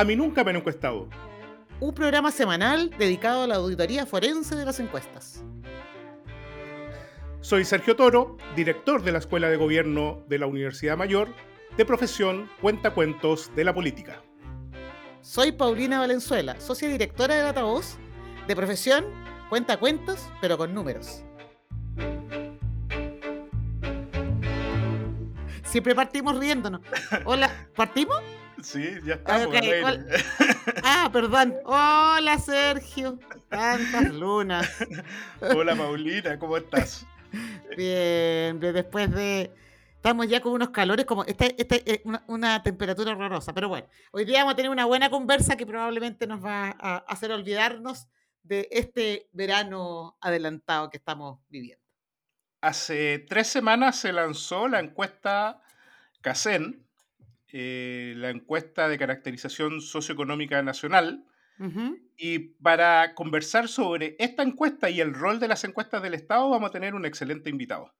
[0.00, 1.10] A mí nunca me han encuestado.
[1.78, 5.44] Un programa semanal dedicado a la auditoría forense de las encuestas.
[7.42, 11.28] Soy Sergio Toro, director de la Escuela de Gobierno de la Universidad Mayor,
[11.76, 14.22] de profesión Cuentacuentos de la Política.
[15.20, 17.98] Soy Paulina Valenzuela, socia directora de Datavoz,
[18.48, 19.04] de profesión
[19.50, 21.24] Cuentacuentos, pero con números.
[25.62, 26.80] Siempre partimos riéndonos.
[27.26, 28.22] Hola, ¿partimos?
[28.62, 29.46] Sí, ya estamos.
[29.46, 29.82] Okay,
[30.84, 31.56] ah, perdón.
[31.64, 33.18] Hola, Sergio.
[33.48, 34.68] Tantas lunas.
[35.40, 37.06] Hola, Paulina, ¿cómo estás?
[37.76, 39.52] Bien, después de...
[39.96, 41.24] Estamos ya con unos calores como...
[41.24, 45.10] Esta, esta es una, temperatura horrorosa, pero bueno, hoy día vamos a tener una buena
[45.10, 48.08] conversa que probablemente nos va a hacer olvidarnos
[48.42, 51.84] de este verano adelantado que estamos viviendo.
[52.62, 55.62] Hace tres semanas se lanzó la encuesta
[56.22, 56.86] CACEN,
[57.52, 61.24] eh, la encuesta de caracterización socioeconómica nacional,
[62.16, 66.70] y para conversar sobre esta encuesta y el rol de las encuestas del Estado, vamos
[66.70, 67.92] a tener un excelente invitado.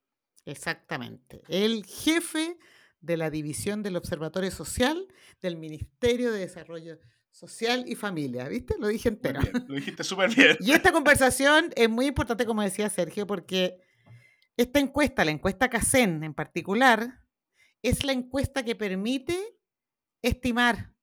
[0.47, 1.43] Exactamente.
[1.47, 2.57] El jefe
[3.01, 5.07] de la División del Observatorio Social
[5.43, 6.99] del Ministerio de Desarrollo
[7.31, 8.49] Social y Familia.
[8.49, 8.77] ¿Viste?
[8.79, 9.41] Lo dije entero.
[9.69, 10.57] lo dijiste súper bien.
[10.61, 13.81] Y esta conversación es muy importante, como decía Sergio, porque
[14.57, 17.20] esta encuesta, la encuesta CACEN en particular,
[17.83, 19.39] es la encuesta que permite
[20.23, 20.95] estimar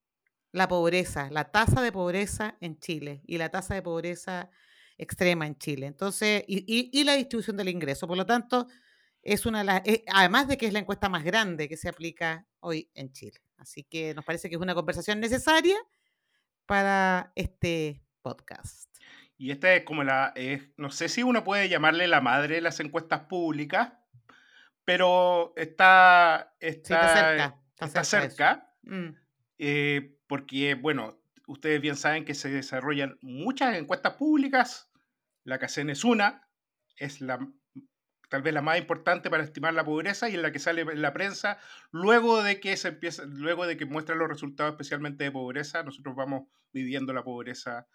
[0.52, 4.50] la pobreza, la tasa de pobreza en Chile y la tasa de pobreza
[4.96, 5.86] extrema en Chile.
[5.86, 8.06] Entonces, y, la distribución del ingreso.
[8.06, 8.66] Por lo tanto,
[9.22, 12.46] es una de eh, además de que es la encuesta más grande que se aplica
[12.60, 13.40] hoy en Chile.
[13.56, 15.76] Así que nos parece que es una conversación necesaria
[16.66, 18.88] para este podcast.
[19.36, 20.34] Y esta es como la,
[20.76, 23.92] no sé si uno puede llamarle la madre de las encuestas públicas,
[24.88, 27.60] pero está, está, cerca.
[27.78, 28.74] Está, cerca.
[28.84, 29.08] Mm.
[29.58, 34.90] Eh, porque, bueno, ustedes bien saben que se desarrollan muchas encuestas públicas,
[35.44, 36.48] la CACEN es una,
[36.96, 37.38] es la
[38.30, 41.02] tal vez la más importante para estimar la pobreza y en la que sale en
[41.02, 41.58] la prensa
[41.90, 46.16] luego de que se empieza, luego de que muestran los resultados especialmente de pobreza, nosotros
[46.16, 47.86] vamos midiendo la pobreza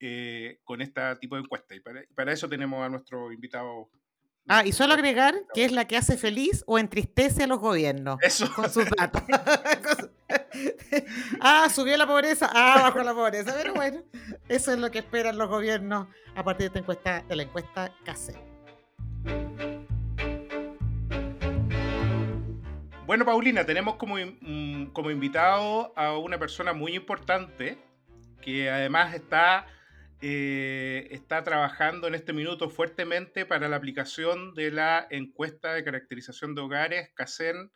[0.00, 3.90] eh, con este tipo de encuesta y para, eso tenemos a nuestro invitado
[4.48, 8.18] Ah, y solo agregar que es la que hace feliz o entristece a los gobiernos
[8.22, 8.48] Eso.
[8.54, 9.22] con sus datos.
[11.40, 13.54] ah, subió la pobreza, ah, bajó la pobreza.
[13.56, 14.02] Pero bueno,
[14.48, 17.92] eso es lo que esperan los gobiernos a partir de esta encuesta, de la encuesta
[18.04, 18.34] CACE.
[23.04, 27.78] Bueno, Paulina, tenemos como, mm, como invitado a una persona muy importante
[28.40, 29.66] que además está
[30.22, 36.54] eh, está trabajando en este minuto fuertemente para la aplicación de la encuesta de caracterización
[36.54, 37.70] de hogares CACEN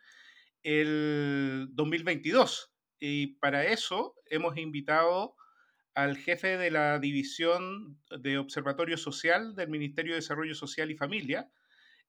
[0.63, 2.73] el 2022.
[2.99, 5.35] Y para eso hemos invitado
[5.93, 11.51] al jefe de la División de Observatorio Social del Ministerio de Desarrollo Social y Familia,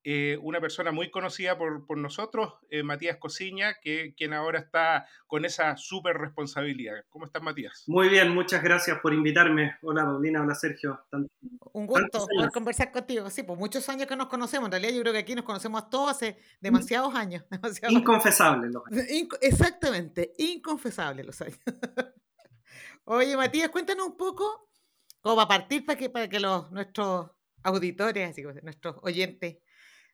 [0.04, 5.06] eh, una persona muy conocida por, por nosotros, eh, Matías Cosiña, que, quien ahora está
[5.28, 7.04] con esa súper responsabilidad.
[7.08, 7.84] ¿Cómo estás, Matías?
[7.86, 9.76] Muy bien, muchas gracias por invitarme.
[9.82, 11.04] Hola, Paulina, hola, Sergio.
[11.72, 13.30] Un gusto poder conversar contigo.
[13.30, 14.66] Sí, pues muchos años que nos conocemos.
[14.66, 17.44] En realidad, yo creo que aquí nos conocemos todos hace demasiados años.
[17.88, 19.06] Inconfesable los años.
[19.40, 21.60] exactamente, inconfesable los años.
[23.04, 24.68] Oye, Matías, cuéntanos un poco,
[25.20, 27.30] cómo va a partir para que, para que los, nuestros
[27.62, 29.58] auditores, así nuestros oyentes,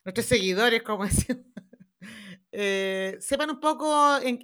[0.08, 1.44] nuestros seguidores, como decimos,
[2.50, 4.38] eh, sepan un poco en,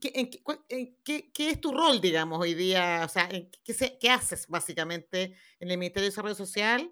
[0.00, 6.04] qué, es tu rol, digamos, hoy día, o sea, qué, haces básicamente en el Ministerio
[6.04, 6.90] de Desarrollo Social.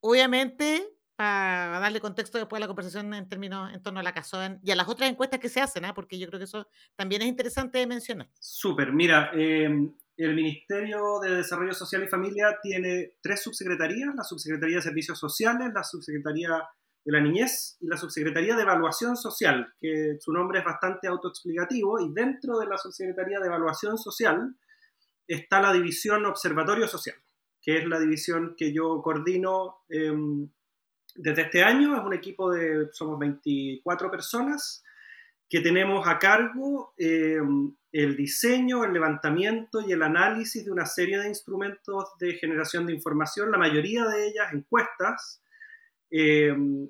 [0.00, 4.58] Obviamente, para darle contexto después a la conversación en términos en torno a la CASON
[4.62, 5.94] y a las otras encuestas que se hacen, ¿ah?
[5.94, 8.28] porque yo creo que eso también es interesante de mencionar.
[8.40, 14.76] Súper, mira, em, el Ministerio de Desarrollo Social y Familia tiene tres subsecretarías, la Subsecretaría
[14.76, 16.60] de Servicios Sociales, la Subsecretaría
[17.06, 22.00] de la Niñez y la Subsecretaría de Evaluación Social, que su nombre es bastante autoexplicativo,
[22.00, 24.56] y dentro de la Subsecretaría de Evaluación Social
[25.28, 27.14] está la División Observatorio Social,
[27.62, 30.48] que es la división que yo coordino em,
[31.14, 31.96] desde este año.
[31.96, 34.82] Es un equipo de, somos 24 personas,
[35.48, 41.20] que tenemos a cargo em, el diseño, el levantamiento y el análisis de una serie
[41.20, 45.40] de instrumentos de generación de información, la mayoría de ellas encuestas,
[46.10, 46.88] em,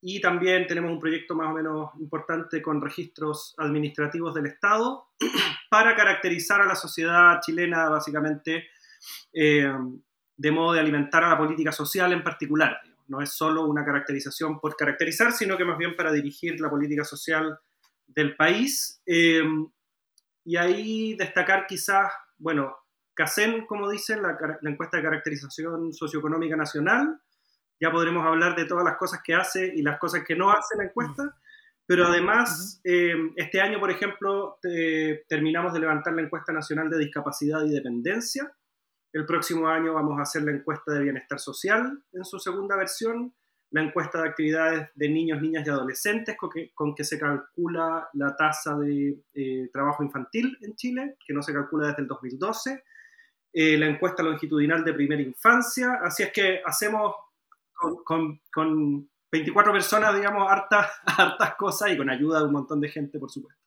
[0.00, 5.08] y también tenemos un proyecto más o menos importante con registros administrativos del Estado
[5.70, 8.68] para caracterizar a la sociedad chilena básicamente
[9.32, 9.72] eh,
[10.36, 12.80] de modo de alimentar a la política social en particular.
[13.08, 17.04] No es solo una caracterización por caracterizar, sino que más bien para dirigir la política
[17.04, 17.58] social
[18.06, 19.02] del país.
[19.06, 19.42] Eh,
[20.44, 22.76] y ahí destacar quizás bueno,
[23.14, 27.20] CACEN, como dicen, la, la, encuesta de caracterización socioeconómica nacional.
[27.80, 30.76] Ya podremos hablar de todas las cosas que hace y las cosas que no hace
[30.76, 31.36] la encuesta.
[31.86, 34.58] Pero además, eh, este año, por ejemplo,
[35.26, 38.52] terminamos de levantar la encuesta nacional de discapacidad y dependencia.
[39.12, 43.34] El próximo año vamos a hacer la encuesta de bienestar social en su segunda versión,
[43.70, 48.08] la encuesta de actividades de niños, niñas y adolescentes, con que, con que se calcula
[48.14, 52.84] la tasa de eh, trabajo infantil en Chile, que no se calcula desde el 2012,
[53.52, 56.00] eh, la encuesta longitudinal de primera infancia.
[56.02, 57.14] Así es que hacemos
[58.04, 62.88] con, con 24 personas, digamos, hartas, hartas cosas y con ayuda de un montón de
[62.88, 63.62] gente, por supuesto.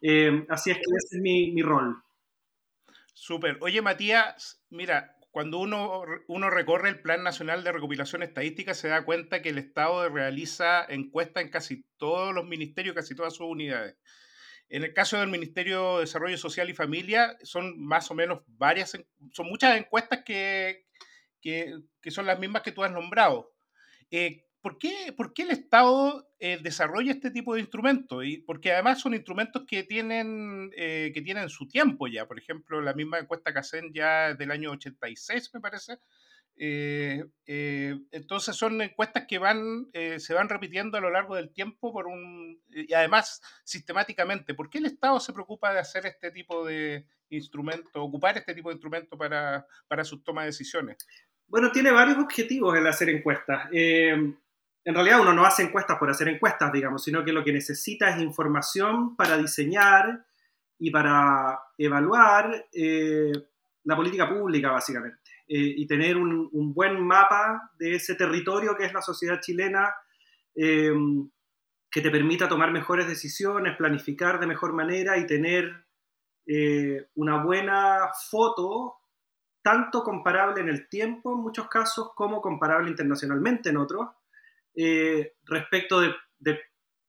[0.00, 2.02] Eh, así es que ese es mi, mi rol.
[3.12, 3.58] Súper.
[3.60, 9.04] Oye, Matías, mira, cuando uno, uno recorre el Plan Nacional de Recopilación Estadística, se da
[9.04, 13.96] cuenta que el Estado realiza encuestas en casi todos los ministerios, casi todas sus unidades.
[14.68, 18.98] En el caso del Ministerio de Desarrollo Social y Familia, son más o menos varias,
[19.32, 20.86] son muchas encuestas que,
[21.44, 23.52] que, que son las mismas que tú has nombrado.
[24.10, 28.24] Eh, ¿por qué, ¿por qué el Estado eh, desarrolla este tipo de instrumentos?
[28.24, 32.26] Y porque además son instrumentos que tienen, eh, que tienen su tiempo ya.
[32.26, 35.98] Por ejemplo, la misma encuesta que hacen ya del año 86, me parece.
[36.56, 37.24] Eh,
[38.10, 42.62] entonces son encuestas que van, se van repitiendo a lo largo del tiempo por un,
[42.70, 44.54] y además sistemáticamente.
[44.54, 48.70] ¿Por qué el Estado se preocupa de hacer este tipo de instrumentos, ocupar este tipo
[48.70, 50.96] de instrumentos para, para sus tomas de decisiones?
[51.54, 53.68] Bueno, tiene varios objetivos el hacer encuestas.
[54.84, 58.10] En realidad uno no hace encuestas por hacer encuestas, digamos, sino que lo que necesita
[58.10, 60.26] es información para diseñar
[60.80, 63.30] y para evaluar eh,
[63.84, 68.92] la política pública, básicamente, eh, y tener un, buen mapa de ese territorio que es
[68.92, 69.94] la sociedad chilena,
[70.56, 70.92] eh,
[71.88, 75.86] que te permita tomar mejores decisiones, planificar de mejor manera y tener
[77.14, 78.96] una buena foto,
[79.64, 84.10] tanto comparable en el tiempo en muchos casos como comparable internacionalmente en otros,
[84.76, 86.12] eh, respecto de,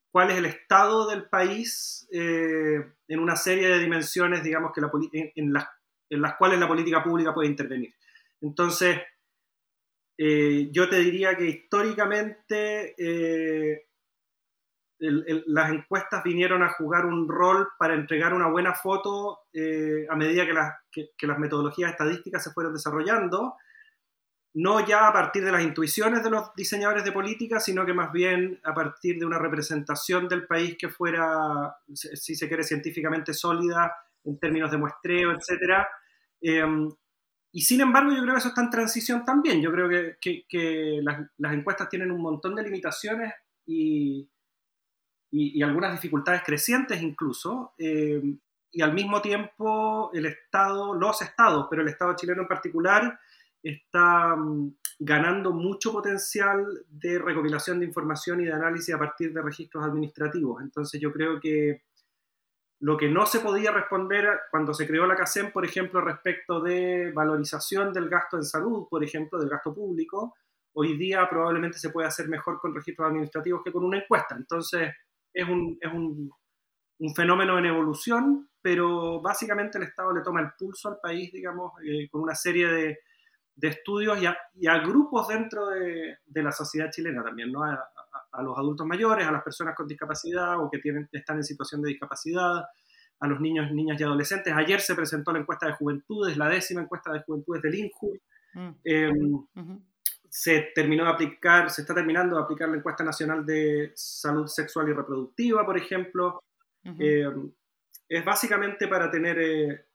[0.09, 4.79] cuál es el estado del país eh, en una serie de dimensiones, digamos, que
[5.35, 5.67] en, las,
[6.09, 7.93] en, las, cuales la política pública puede intervenir.
[8.39, 9.01] Entonces,
[10.17, 12.95] eh, yo te diría que históricamente
[14.99, 19.39] las encuestas vinieron a jugar un rol para entregar una buena foto
[20.09, 20.73] a medida que las,
[21.21, 23.55] las metodologías estadísticas se fueron desarrollando
[24.55, 28.11] no ya a partir de las intuiciones de los diseñadores de política, sino que más
[28.13, 33.93] bien a partir de una representación del país que fuera, si se quiere, científicamente sólida
[34.23, 35.85] en términos de muestreo, etc.
[36.39, 36.89] Em,
[37.51, 39.61] y sin embargo, yo creo que eso está en transición también.
[39.61, 39.89] Yo creo
[40.21, 43.33] que, las, encuestas tienen un montón de limitaciones
[43.65, 44.29] y,
[45.31, 47.73] y, algunas dificultades crecientes incluso.
[47.77, 48.39] Em,
[48.71, 53.19] y al mismo tiempo, el Estado, los estados, pero el Estado chileno en particular,
[53.63, 59.41] está mm, ganando mucho potencial de recopilación de información y de análisis a partir de
[59.41, 60.61] registros administrativos.
[60.61, 61.83] Entonces yo creo que
[62.79, 67.11] lo que no se podía responder cuando se creó la CACEM, por ejemplo, respecto de
[67.13, 70.35] valorización del gasto en salud, por ejemplo, del gasto público,
[70.73, 74.35] hoy día probablemente se puede hacer mejor con registros administrativos que con una encuesta.
[74.35, 74.93] Entonces
[75.35, 76.31] es un, es un,
[76.99, 81.73] un fenómeno en evolución, pero básicamente el Estado le toma el pulso al país, digamos,
[81.85, 82.99] eh, con una serie de
[83.55, 87.63] de estudios y a, grupos dentro de, la sociedad chilena también, ¿no?
[87.63, 91.81] A, los adultos mayores, a las personas con discapacidad o que tienen, están en situación
[91.81, 92.65] de discapacidad,
[93.21, 94.53] a los niños, niñas y adolescentes.
[94.53, 98.19] Ayer se presentó la encuesta de juventudes, la décima encuesta de juventudes del INJU.
[98.53, 98.69] Mm.
[98.83, 99.45] Em,
[100.37, 104.89] se terminó de aplicar, se está terminando de aplicar la encuesta nacional de salud sexual
[104.89, 106.43] y reproductiva, por ejemplo.
[106.83, 107.53] Em,
[108.09, 109.85] es básicamente para tener eh,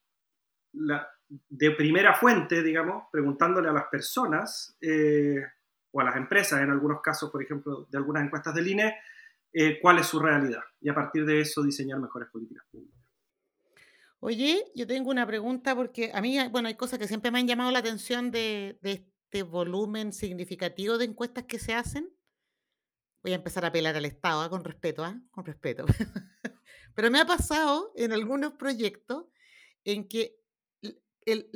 [0.73, 5.44] la, de primera fuente, digamos, preguntándole a las personas eh,
[5.90, 8.97] o a las empresas, en algunos casos, por ejemplo, de algunas encuestas del INE,
[9.52, 12.99] eh, cuál es su realidad y a partir de eso diseñar mejores políticas públicas.
[14.20, 17.47] Oye, yo tengo una pregunta porque a mí, bueno, hay cosas que siempre me han
[17.47, 18.78] llamado la atención de,
[19.31, 22.13] este volumen significativo de encuestas que se hacen.
[23.23, 24.51] Voy a empezar a apelar al Estado, ¿ah?
[24.51, 25.23] con respeto, ¿ah?
[25.31, 25.87] con respeto.
[26.97, 29.27] Pero me ha pasado en algunos proyectos
[29.85, 30.37] en que
[31.25, 31.49] el,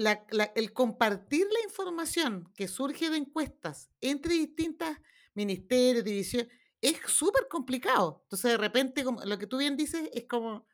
[0.73, 4.97] compartir la información que surge de encuestas entre distintas
[5.35, 8.21] ministerios, divisiones, es súper complicado.
[8.27, 10.69] Entonces, de repente, como, lo que tú bien dices es como,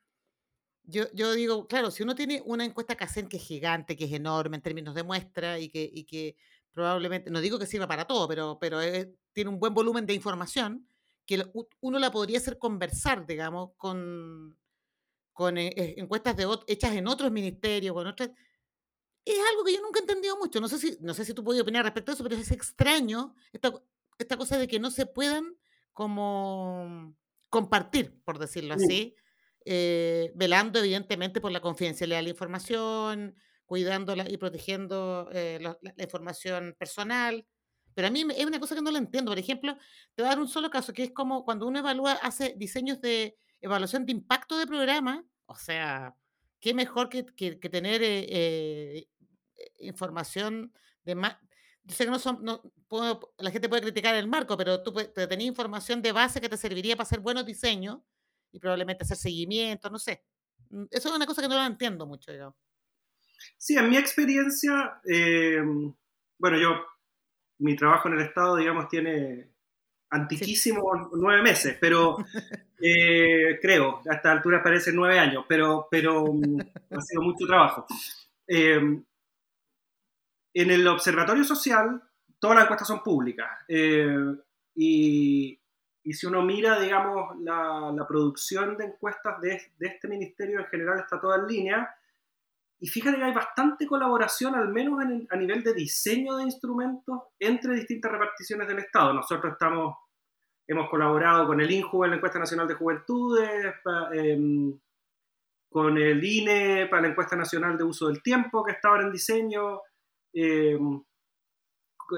[0.83, 4.13] yo, yo digo, claro, si uno tiene una encuesta CACEN que es gigante, que es
[4.13, 6.37] enorme en términos de muestra y que, y que
[6.73, 8.81] probablemente, no digo que sirva para todo, pero, pero
[9.33, 10.87] tiene un buen volumen de información,
[11.27, 11.45] que
[11.81, 14.57] uno la podría hacer conversar, digamos, con,
[15.33, 18.31] con eh, encuestas de, hechas en otros ministerios, con otras
[19.25, 20.61] es algo que yo nunca he entendido mucho.
[20.61, 23.35] No sé si, no sé si tú puedes opinar respecto a eso, pero es extraño
[23.53, 23.73] esta,
[24.19, 25.57] esta cosa de que no se puedan
[25.93, 27.15] como
[27.49, 29.15] compartir, por decirlo así,
[29.65, 33.37] eh, velando evidentemente por la confidencialidad de la información,
[33.71, 37.47] cuidándola y protegiendo eh, la, información personal.
[37.95, 39.31] Pero a mí es una cosa que no lo entiendo.
[39.31, 39.77] Por ejemplo,
[40.17, 43.01] te voy a dar un solo caso, que es como cuando uno evalúa, hace diseños
[43.01, 46.17] de evaluación de impacto de programa, o sea,
[46.59, 49.07] qué mejor que, tener eh,
[49.79, 50.73] información
[51.05, 51.37] de más,
[51.85, 52.61] yo sé que no son, no,
[53.39, 56.57] la gente puede criticar el marco, pero tú te tenías información de base que te
[56.57, 58.01] serviría para hacer buenos diseños
[58.51, 60.25] y probablemente hacer seguimiento, no sé.
[60.71, 62.57] Mm, eso es una cosa que no la entiendo mucho, digamos.
[63.57, 65.63] Sí, en mi experiencia, eh,
[66.39, 66.87] bueno, yo,
[67.59, 69.51] mi trabajo en el Estado, digamos, tiene
[70.11, 72.17] antiquísimos nueve meses, pero
[72.81, 77.87] eh, creo, a esta altura parece nueve años, pero, pero mm, ha sido mucho trabajo.
[78.47, 79.03] Eh,
[80.53, 82.03] en el observatorio social,
[82.39, 83.49] todas las encuestas son públicas.
[83.69, 84.35] Eh,
[84.75, 85.57] y,
[86.13, 91.39] si uno mira, digamos, la, producción de encuestas de, este ministerio en general está toda
[91.39, 91.95] en línea.
[92.83, 97.75] Y fíjate que hay bastante colaboración, al menos a nivel de diseño de instrumentos, entre
[97.75, 99.13] distintas reparticiones del Estado.
[99.13, 99.97] Nosotros estamos,
[100.67, 103.75] hemos colaborado con el INJU en la Encuesta Nacional de Juventudes,
[104.15, 104.81] em,
[105.69, 109.13] con el INE para la Encuesta Nacional de Uso del Tiempo, que está ahora en
[109.13, 109.83] diseño,
[110.33, 110.79] eh,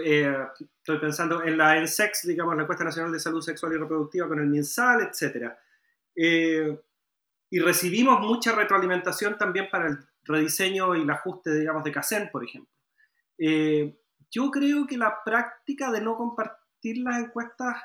[0.04, 0.36] eh,
[0.78, 4.38] estoy pensando en la ENSEX, digamos, la Encuesta Nacional de Salud Sexual y Reproductiva con
[4.38, 5.52] el MinSal, etc.
[6.14, 6.80] Eh,
[7.50, 12.44] y recibimos mucha retroalimentación también para el rediseño y el ajuste, digamos, de CACEN, por
[12.44, 12.72] ejemplo.
[13.38, 17.76] yo creo que la práctica de no compartir las encuestas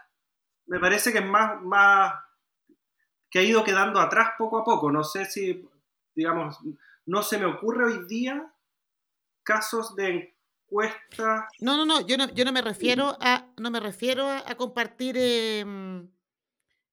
[0.68, 2.14] me parece que es más,
[3.30, 4.92] que ha ido quedando atrás poco a poco.
[4.92, 5.68] No sé si,
[6.14, 6.60] digamos,
[7.06, 8.54] no se me ocurre hoy día
[9.44, 10.36] casos de
[10.70, 11.48] encuesta.
[11.62, 15.16] No, no, no, yo no, yo no me refiero a, no me refiero a, compartir
[15.18, 16.10] em,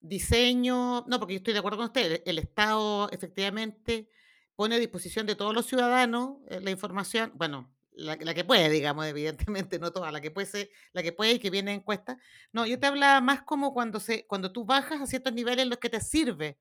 [0.00, 4.08] diseño, no, porque yo estoy de acuerdo con usted, el, Estado efectivamente
[4.56, 9.06] pone a disposición de todos los ciudadanos eh, la información, bueno, la, que puede, digamos,
[9.06, 12.18] evidentemente, no toda, la que puede ser, la que puede y que viene en encuesta.
[12.52, 15.70] No, yo te hablaba más como cuando se, cuando tú bajas a ciertos niveles en
[15.70, 16.58] los que te sirve,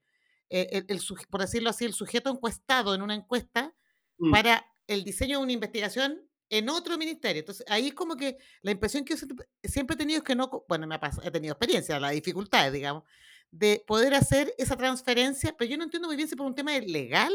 [0.50, 3.74] eh, el, por decirlo así, el sujeto encuestado en una encuesta
[4.18, 4.32] mm.
[4.32, 7.40] para el diseño de una investigación en otro ministerio.
[7.40, 9.26] Entonces, ahí es como que la impresión que yo
[9.64, 13.04] siempre he tenido es que no, bueno, me ha he tenido experiencia, las dificultades, digamos,
[13.50, 16.78] de poder hacer esa transferencia, pero yo no entiendo muy bien si por un tema
[16.80, 17.34] legal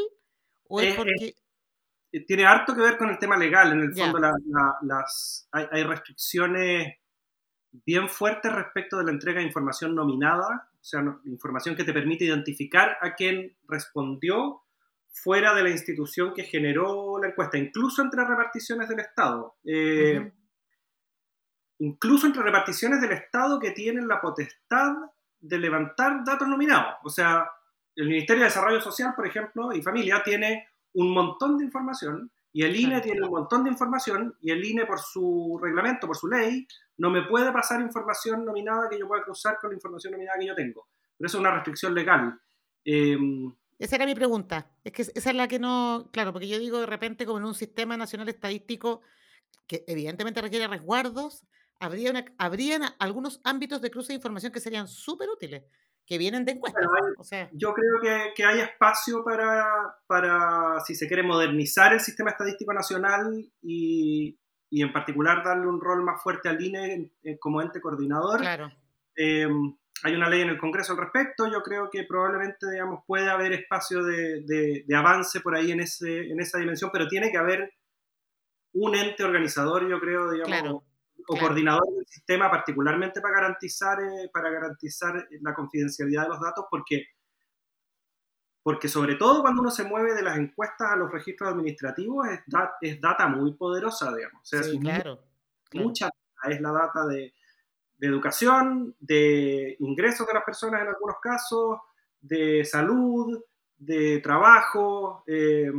[0.69, 1.35] o es porque...
[2.25, 3.73] tiene harto que ver con el tema legal.
[3.73, 4.19] En el fondo,
[4.81, 6.95] las, hay, restricciones
[7.71, 12.25] bien fuertes respecto de la entrega de información nominada, o sea, información que te permite
[12.25, 14.63] identificar a quién respondió
[15.11, 19.57] fuera de la institución que generó la encuesta, incluso entre reparticiones del Estado.
[19.65, 20.31] Eh,
[21.79, 24.93] incluso entre reparticiones del Estado que tienen la potestad
[25.39, 26.95] de levantar datos nominados.
[27.03, 27.49] O sea,
[28.01, 32.63] el Ministerio de Desarrollo Social, por ejemplo, y Familia tiene un montón de información y
[32.63, 36.27] el INE tiene un montón de información y el INE por su reglamento, por su
[36.27, 40.39] ley, no me puede pasar información nominada que yo pueda cruzar con la información nominada
[40.39, 40.87] que yo tengo.
[41.17, 42.39] Pero eso es una restricción legal.
[42.85, 43.17] Eh,
[43.77, 44.71] esa era mi pregunta.
[44.83, 47.45] Es que esa es la que no, claro, porque yo digo de repente como en
[47.45, 49.01] un sistema nacional estadístico
[49.67, 51.45] que evidentemente requiere resguardos,
[51.79, 55.63] habría una, habrían algunos ámbitos de cruce de información que serían súper útiles,
[56.09, 56.59] que vienen de
[57.19, 61.99] o sea, yo creo que, que, hay espacio para, para, si se quiere, modernizar el
[61.99, 64.35] sistema estadístico nacional y,
[64.71, 68.39] y en particular darle un rol más fuerte al INE como ente coordinador.
[68.39, 68.71] Claro.
[69.15, 73.29] Em, hay una ley en el Congreso al respecto, yo creo que probablemente, digamos, puede
[73.29, 77.37] haber espacio de, de, avance por ahí en, ese, en esa dimensión, pero tiene que
[77.37, 77.71] haber
[78.73, 80.83] un ente organizador, yo creo, digamos,
[81.31, 86.65] o coordinador del sistema, particularmente para garantizar, eh, para garantizar la confidencialidad de los datos,
[86.69, 87.05] porque,
[88.63, 92.41] porque sobre todo cuando uno se mueve de las encuestas a los registros administrativos, es,
[92.81, 94.41] es data muy poderosa, digamos.
[94.41, 95.23] O sea, sí, claro,
[95.73, 96.09] mucha
[96.49, 97.33] es la data de
[97.99, 101.79] de educación, de ingresos de las personas en algunos casos,
[102.21, 103.43] de salud,
[103.77, 105.69] de trabajo, eh,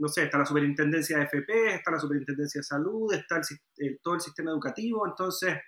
[0.00, 3.40] no sé, está la superintendencia de FP, está la superintendencia de salud, está
[4.02, 5.58] todo el sistema educativo, entonces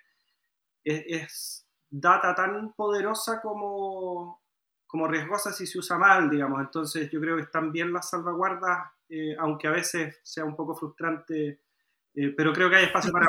[0.83, 4.41] es, data tan poderosa como,
[4.87, 8.91] como riesgosa si se usa mal, digamos, entonces yo creo que están bien las salvaguardas,
[9.09, 11.61] eh, aunque a veces sea un poco frustrante,
[12.15, 13.27] eh, pero creo que hay espacio para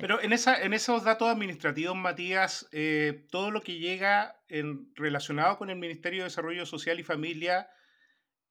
[0.00, 5.58] pero en, esa, en esos datos administrativos, Matías, eh, todo lo que llega en, relacionado
[5.58, 7.68] con el Ministerio de Desarrollo Social y Familia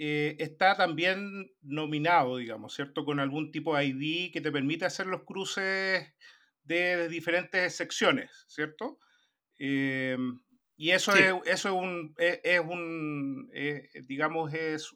[0.01, 3.03] eh, está también nominado, digamos, ¿cierto?
[3.03, 6.07] Con algún tipo de ID que te permite hacer los cruces
[6.63, 8.97] de diferentes secciones, ¿cierto?
[9.57, 10.17] Eh,
[10.77, 13.51] y eso, es, eso es un, es, un
[14.07, 14.95] digamos, es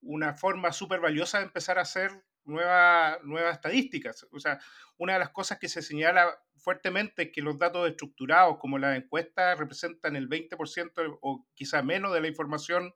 [0.00, 2.10] una forma súper valiosa de empezar a hacer
[2.44, 4.26] nuevas nuevas estadísticas.
[4.32, 4.58] O sea,
[4.98, 8.96] una de las cosas que se señala fuertemente es que los datos estructurados, como las
[8.96, 12.92] encuestas, representan el 20% o quizá menos de la información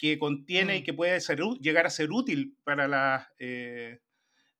[0.00, 0.84] que contiene y mm.
[0.84, 4.00] que puede ser, llegar a ser útil para las, eh,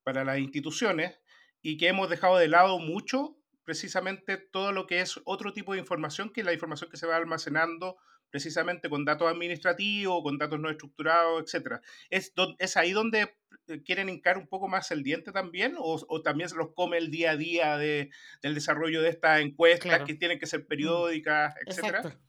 [0.02, 1.18] para las instituciones
[1.62, 5.78] y que hemos dejado de lado mucho precisamente todo lo que es otro tipo de
[5.78, 7.96] información, que es la información que se va almacenando
[8.28, 11.80] precisamente con datos administrativos, con datos no estructurados, etc.
[12.10, 13.34] ¿Es, ¿Es ahí donde
[13.68, 15.74] eh, quieren hincar un poco más el diente también?
[15.78, 18.10] ¿O, también se los come el día a día de,
[18.42, 20.66] del desarrollo de estas encuestas que tienen que ser mm.
[20.66, 22.20] periódicas, etcétera?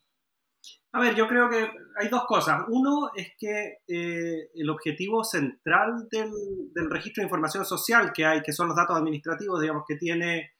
[0.93, 2.65] A ver, yo creo que hay dos cosas.
[2.67, 6.31] Uno es que eh, el objetivo central del,
[6.73, 10.51] del, registro de información social que hay, que son los datos administrativos, digamos, que tiene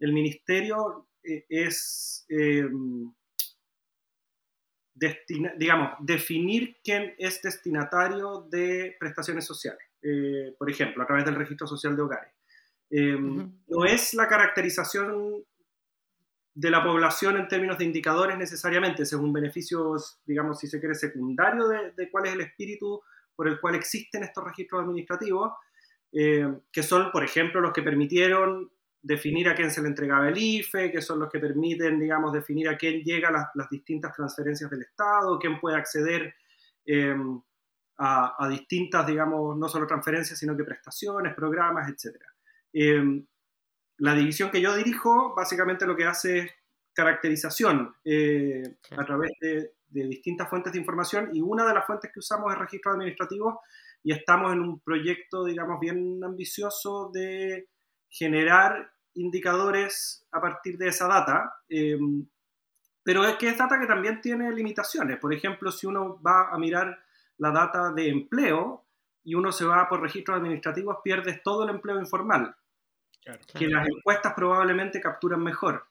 [0.00, 2.26] el ministerio, eh, es
[5.56, 11.66] digamos, definir quién es destinatario de prestaciones sociales, eh, por ejemplo, a través del registro
[11.66, 12.32] social de hogares.
[12.90, 15.44] Em, no es la caracterización
[16.58, 21.68] de la población en términos de indicadores necesariamente, según beneficios, digamos, si se quiere, secundario
[21.68, 23.00] de, cuál es el espíritu
[23.36, 25.52] por el cual existen estos registros administrativos,
[26.10, 30.36] eh, que son, por ejemplo, los que permitieron definir a quién se le entregaba el
[30.36, 34.82] IFE, que son los que permiten, digamos, definir a quién llegan las, distintas transferencias del
[34.82, 36.34] Estado, quién puede acceder
[36.84, 37.40] em,
[37.98, 42.16] a, distintas, digamos, no solo transferencias, sino que prestaciones, programas, etc.
[43.98, 46.52] la división que yo dirijo básicamente lo que hace es
[46.92, 48.62] caracterización eh,
[48.96, 52.52] a través de, de, distintas fuentes de información y una de las fuentes que usamos
[52.52, 53.60] es registro administrativo
[54.02, 57.68] y estamos en un proyecto, digamos, bien ambicioso de
[58.08, 62.26] generar indicadores a partir de esa data, em,
[63.02, 65.18] pero es que es data que también tiene limitaciones.
[65.18, 66.98] Por ejemplo, si uno va a mirar
[67.38, 68.84] la data de empleo
[69.24, 72.54] y uno se va por registros administrativos, pierdes todo el empleo informal,
[73.54, 75.86] que las encuestas probablemente capturan mejor.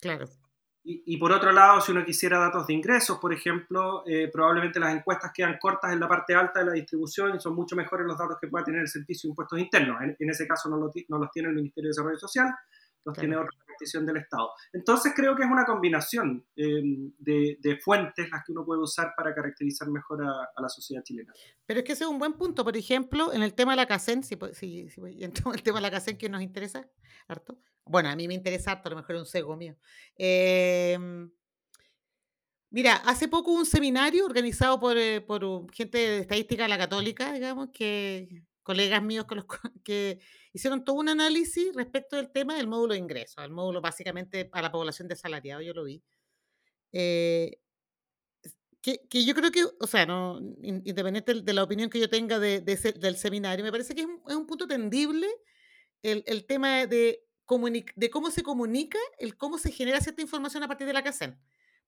[0.00, 0.28] Claro.
[0.84, 4.92] Y, por otro lado, si uno quisiera datos de ingresos, por ejemplo, eh, probablemente las
[4.92, 8.18] encuestas quedan cortas en la parte alta de la distribución y son mucho mejores los
[8.18, 10.02] datos que pueda tener el Servicio de Impuestos Internos.
[10.18, 12.52] En, ese caso no, no, los tiene el Ministerio de Desarrollo Social,
[13.04, 14.50] los tiene otra del Estado.
[14.72, 19.34] Entonces creo que es una combinación em, de, fuentes las que uno puede usar para
[19.34, 21.32] caracterizar mejor a, la sociedad chilena.
[21.66, 22.64] Pero es que ese es un buen punto.
[22.64, 25.82] Por ejemplo, en el tema de la CACEN, si, si, si en el tema de
[25.82, 26.88] la CACEN que nos interesa
[27.28, 29.76] harto, bueno, a mí me interesa a lo mejor un cego mío.
[30.16, 31.30] Em,
[32.70, 37.32] mira, hace poco un seminario organizado por, eh, por gente de estadística de la católica,
[37.32, 39.46] digamos, que colegas míos que, los,
[39.84, 40.20] que
[40.52, 44.62] hicieron todo un análisis respecto del tema del módulo de ingresos, el módulo básicamente para
[44.62, 46.02] la población desalariada, yo lo vi.
[46.92, 47.58] Eh,
[48.80, 52.40] que, que, yo creo que, o sea, no, independiente de la opinión que yo tenga
[52.40, 55.28] de, del seminario, me parece que es un, es un punto tendible
[56.02, 57.24] el, el tema de
[57.96, 61.38] de cómo se comunica, el cómo se genera cierta información a partir de la CACEN.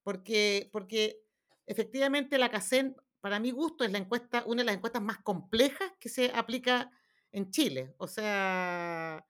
[0.03, 1.23] Porque, porque
[1.67, 5.95] efectivamente la CACEN, para mi gusto, es la encuesta, una de las encuestas más complejas
[5.99, 6.91] que se aplica
[7.33, 7.95] en Chile.
[7.97, 9.27] O sea,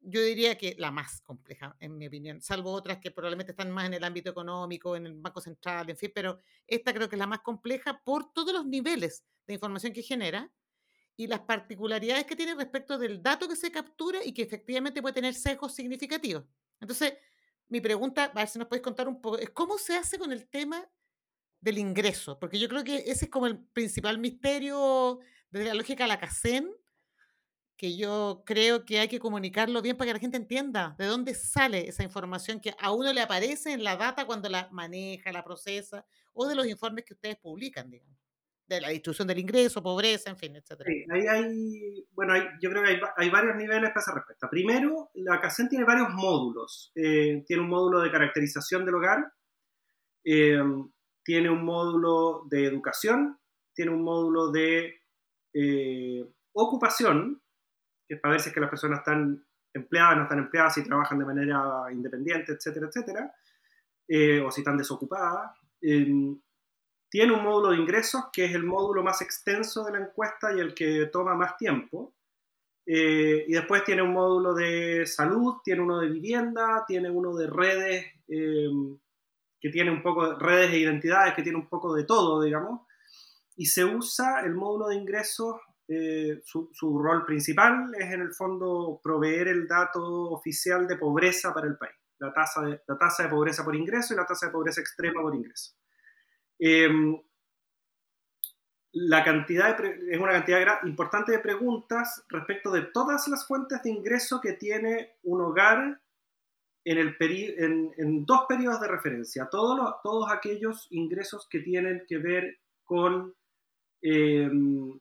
[0.00, 3.84] yo diría que la más compleja, en mi opinión, salvo otras que probablemente están más
[3.84, 7.18] en el ámbito económico, en el Banco Central, en fin, pero esta creo que es
[7.18, 10.50] la más compleja por todos los niveles de información que genera
[11.14, 15.16] y las particularidades que tiene respecto del dato que se captura y que efectivamente puede
[15.16, 16.44] tener sesgos significativos.
[16.80, 17.12] Entonces,
[17.68, 20.32] mi pregunta, a ver si nos podéis contar un poco, es cómo se hace con
[20.32, 20.88] el tema
[21.64, 25.18] del ingreso, porque yo creo que ese es como el principal misterio
[25.50, 26.70] desde la lógica de la CACEN,
[27.76, 31.34] que yo creo que hay que comunicarlo bien para que la gente entienda de dónde
[31.34, 35.42] sale esa información que a uno le aparece en la data cuando la maneja, la
[35.42, 38.14] procesa, o de los informes que ustedes publican, digamos
[38.66, 40.82] de la distribución del ingreso, pobreza, en fin, etc.
[40.86, 44.48] Sí, ahí hay, bueno, yo creo que hay, hay, varios niveles para esa respuesta.
[44.48, 46.90] Primero, la CACEN tiene varios módulos.
[46.94, 49.18] Eh, tiene un módulo de caracterización del hogar,
[50.24, 50.58] eh,
[51.24, 53.38] tiene un módulo de educación,
[53.72, 55.00] tiene un módulo de
[55.52, 57.42] eh, ocupación,
[58.06, 61.18] que es para ver si que las personas están empleadas, no están empleadas, si trabajan
[61.18, 63.34] de manera independiente, etcétera, etcétera,
[64.46, 65.50] o si están desocupadas
[67.14, 70.58] tiene un módulo de ingresos que es el módulo más extenso de la encuesta y
[70.58, 72.12] el que toma más tiempo.
[72.84, 77.46] Eh, y después tiene un módulo de salud, tiene uno de vivienda, tiene uno de
[77.46, 78.98] redes, em,
[79.64, 82.82] que tiene un poco de redes e identidades, que tiene un poco de todo, digamos.
[83.56, 85.56] y se usa el módulo de ingresos,
[85.88, 91.54] eh, su, su, rol principal es en el fondo proveer el dato oficial de pobreza
[91.54, 94.46] para el país, la tasa de, la tasa de pobreza por ingreso y la tasa
[94.46, 95.72] de pobreza extrema por ingreso.
[96.58, 97.18] Em,
[98.92, 104.42] la cantidad es una cantidad importante de preguntas respecto de todas las fuentes de ingreso
[104.42, 106.02] que tiene un hogar
[106.84, 109.48] en, dos periodos de referencia.
[109.50, 113.34] Todos aquellos ingresos que tienen que ver con,
[114.02, 114.98] em,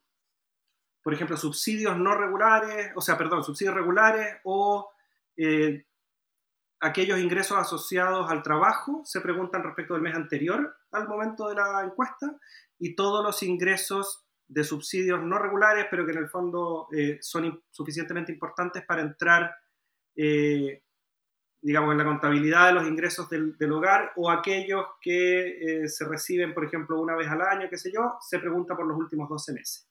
[1.02, 4.90] por ejemplo, subsidios no regulares, o sea, perdón, subsidios regulares o
[5.36, 5.86] eh,
[6.80, 11.82] aquellos ingresos asociados al trabajo, se preguntan respecto del mes anterior al momento de la
[11.84, 12.38] encuesta
[12.78, 17.64] y todos los ingresos de subsidios no regulares, pero que en el fondo eh, son
[17.72, 19.56] suficientemente importantes para entrar,
[20.16, 20.83] eh,
[21.64, 26.54] digamos, en la contabilidad de los ingresos del, hogar o aquellos que eh, se reciben,
[26.54, 29.54] por ejemplo, una vez al año, qué sé yo, se pregunta por los últimos 12
[29.54, 29.88] meses.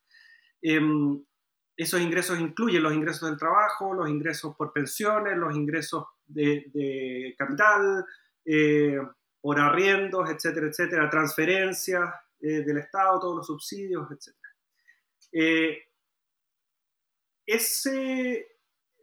[0.60, 1.20] Em,
[1.76, 8.04] esos ingresos incluyen los ingresos del trabajo, los ingresos por pensiones, los ingresos de, capital,
[9.40, 12.10] por arriendos, etcétera, etcétera, transferencias,
[12.44, 14.36] eh, del Estado, todos los subsidios, etc.
[15.30, 15.78] Eh,
[17.46, 18.51] ese,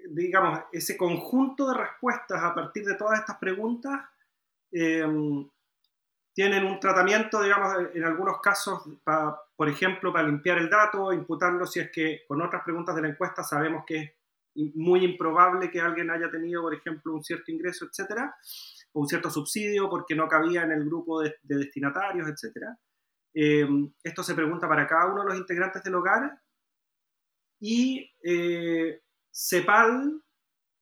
[0.09, 4.01] digamos, ese conjunto de respuestas a partir de todas estas preguntas
[4.71, 5.47] em,
[6.33, 8.83] tienen un tratamiento, digamos, en algunos casos,
[9.55, 13.09] por ejemplo, para limpiar el dato, imputarlo si es que con otras preguntas de la
[13.09, 14.12] encuesta sabemos que es
[14.75, 18.35] muy improbable que alguien haya tenido, por ejemplo, un cierto ingreso, etcétera,
[18.93, 22.77] o un cierto subsidio porque no cabía en el grupo de, de destinatarios, etcétera.
[23.33, 23.67] Eh,
[24.03, 26.41] esto se pregunta para cada uno de los integrantes del hogar
[27.59, 29.01] y eh,
[29.41, 30.21] CEPAL,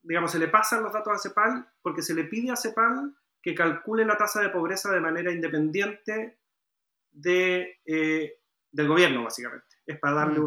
[0.01, 3.53] digamos, se le pasan los datos a CEPAL porque se le pide a CEPAL que
[3.53, 6.39] calcule la tasa de pobreza de manera independiente
[7.11, 8.39] de, eh,
[8.71, 9.77] del gobierno, básicamente.
[9.85, 10.39] Es para darle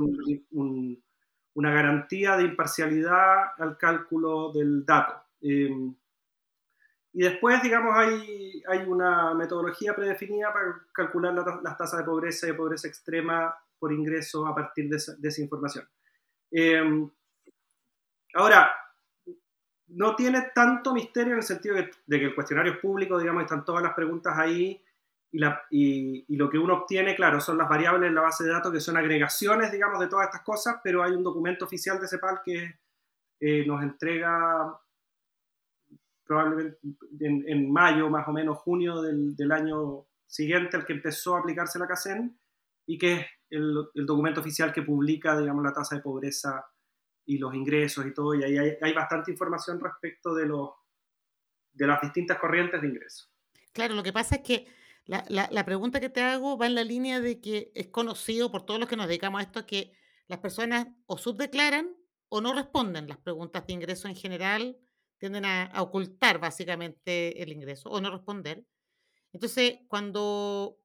[1.55, 5.23] una garantía de imparcialidad al cálculo del dato.
[7.13, 12.51] Y después, digamos, hay, hay una metodología predefinida para calcular las tasas de pobreza y
[12.51, 15.89] de pobreza extrema por ingreso a partir de esa, información.
[16.51, 17.09] Em,
[18.35, 18.71] ahora,
[19.89, 23.65] no tiene tanto misterio en el sentido de, que el cuestionario es público, digamos, están
[23.65, 24.83] todas las preguntas ahí
[25.33, 28.81] y, lo que uno obtiene, claro, son las variables en la base de datos que
[28.81, 32.79] son agregaciones, digamos, de todas estas cosas, pero hay un documento oficial de CEPAL que
[33.41, 34.79] eh, nos entrega
[36.25, 36.79] probablemente
[37.21, 41.79] en, mayo, más o menos junio del, del, año siguiente al que empezó a aplicarse
[41.81, 42.39] la CACEN
[42.87, 46.65] y que es el, el, documento oficial que publica, digamos, la tasa de pobreza
[47.25, 50.71] y los ingresos y todo, y ahí hay, bastante información respecto de, los,
[51.73, 53.33] de las distintas corrientes de ingresos.
[53.73, 54.67] Claro, lo que pasa es que
[55.05, 58.65] la, la, pregunta que te hago va en la línea de que es conocido por
[58.65, 59.93] todos los que nos dedicamos a esto que
[60.29, 61.97] las personas o subdeclaran
[62.29, 64.79] o no responden las preguntas de ingreso en general
[65.19, 68.65] tienden a, ocultar básicamente el ingreso o no responder.
[69.33, 70.79] Entonces, cuando,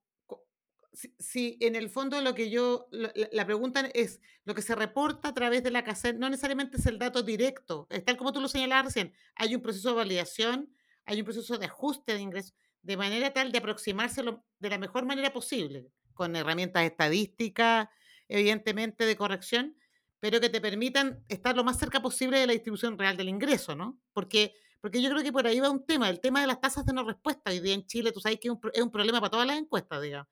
[1.20, 5.34] si, en el fondo lo que yo, la, pregunta es, lo que se reporta a
[5.34, 8.48] través de la CACEN no necesariamente es el dato directo, es tal como tú lo
[8.48, 10.74] señalabas recién, hay un proceso de validación,
[11.06, 15.06] hay un proceso de ajuste de ingresos, de manera tal de aproximárselo de la mejor
[15.06, 17.90] manera posible, con herramientas estadísticas,
[18.28, 19.76] evidentemente de corrección,
[20.20, 23.76] pero que te permitan estar lo más cerca posible de la distribución real del ingreso,
[23.76, 24.00] ¿no?
[24.14, 26.86] Porque, porque yo creo que por ahí va un tema, el tema de las tasas
[26.86, 27.52] de no respuesta.
[27.52, 30.28] Hoy día en Chile, tú sabes que es un, problema para todas las encuestas, digamos.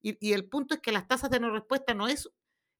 [0.00, 2.30] Y, y, el punto es que las tasas de no respuesta no es,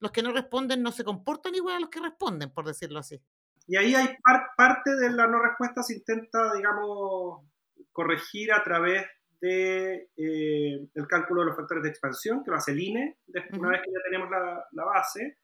[0.01, 3.21] los que no responden no se comportan igual a los que responden, por decirlo así.
[3.67, 4.17] Y ahí hay
[4.57, 7.45] parte de la no respuesta se intenta, digamos,
[7.93, 9.07] corregir a través
[9.41, 13.19] de eh, el cálculo de los factores de expansión, que lo hace el INE,
[13.53, 15.39] una vez que ya tenemos la, la base,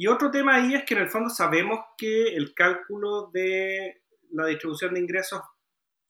[0.00, 4.46] y otro tema ahí es que en el fondo sabemos que el cálculo de la
[4.46, 5.42] distribución de ingresos,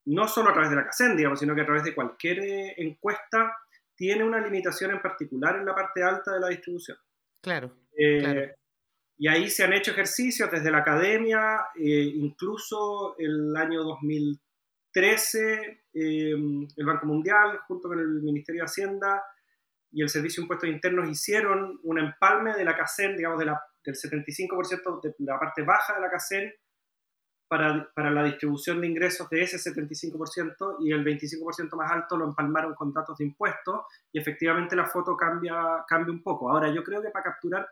[0.04, 2.74] no solo a través de la CACEN, digamos, sino que a través de cualquier eh,
[2.76, 3.57] encuesta,
[3.98, 6.96] tiene una limitación en particular en la parte alta de la distribución.
[7.42, 7.74] Claro.
[7.98, 8.54] Eh,
[9.18, 16.87] y ahí se han hecho ejercicios desde la academia, eh, incluso el año 2013, el
[16.87, 19.22] Banco Mundial, junto con el Ministerio de Hacienda
[19.90, 23.61] y el Servicio de Impuestos Internos, hicieron un empalme de la CACEN, digamos, de la
[23.84, 26.52] del 75% de la parte baja de la CACEN
[27.48, 32.26] para, para, la distribución de ingresos de ese 75% y el 25% más alto lo
[32.26, 33.82] empalmaron con datos de impuestos
[34.12, 36.50] y efectivamente la foto cambia, cambia un poco.
[36.50, 37.68] Ahora, yo creo que para capturar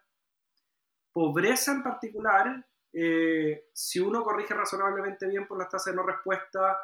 [1.13, 6.79] pobreza en particular, eh, si uno corrige razonablemente bien por las tasas de no respuesta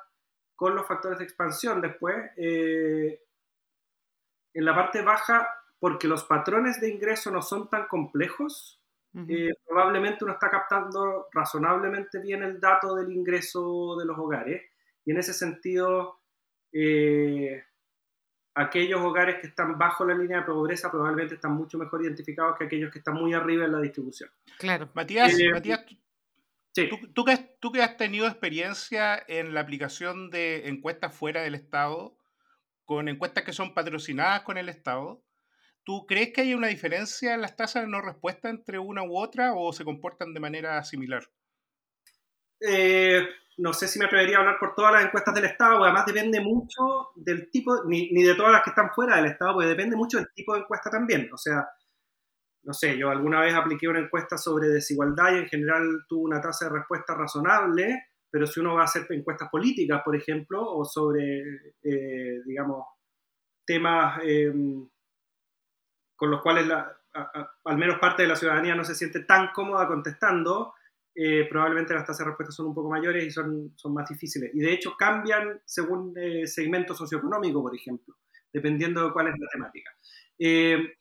[0.55, 3.23] con los factores de expansión después, eh,
[4.55, 8.82] en la parte baja porque los patrones de ingreso no son tan complejos,
[9.15, 14.63] eh, probablemente uno está captando razonablemente bien el dato del ingreso de los hogares.
[15.05, 16.21] Y en ese sentido,
[16.73, 17.63] eh,
[18.55, 22.65] aquellos hogares que están bajo la línea de pobreza probablemente están mucho mejor identificados que
[22.65, 24.31] aquellos que están muy arriba en la distribución.
[24.59, 24.89] Claro.
[24.95, 25.85] Matías, eh, Matías
[27.15, 32.17] ¿tú, que tú que has tenido experiencia en la aplicación de encuestas fuera del Estado,
[32.87, 35.23] con encuestas que son patrocinadas con el Estado,
[35.85, 39.17] ¿tú crees que hay una diferencia en las tasas de no respuesta entre una u
[39.17, 41.25] otra o se comportan de manera similar?
[42.61, 43.27] Eh,
[43.59, 46.07] no sé si me atrevería a hablar por todas las encuestas del Estado, porque además
[46.07, 49.69] depende mucho del tipo, ni, ni, de todas las que están fuera del Estado, porque
[49.69, 51.29] depende mucho del tipo de encuesta también.
[51.33, 51.69] O sea,
[52.65, 56.41] no sé, yo alguna vez apliqué una encuesta sobre desigualdad y en general tuvo una
[56.41, 60.85] tasa de respuesta razonable, pero si uno va a hacer encuestas políticas, por ejemplo, o
[60.85, 62.87] sobre, eh, digamos,
[63.67, 64.89] temas em,
[66.17, 66.71] con los cuales
[67.65, 70.75] al menos parte de la ciudadanía no se siente tan cómoda contestando,
[71.15, 74.51] eh, probablemente las tasas de respuesta son un poco mayores y son, son más difíciles.
[74.55, 78.17] Y de hecho cambian según eh, segmento socioeconómico, por ejemplo,
[78.53, 79.91] dependiendo de cuál es la temática.
[80.39, 80.95] Eh,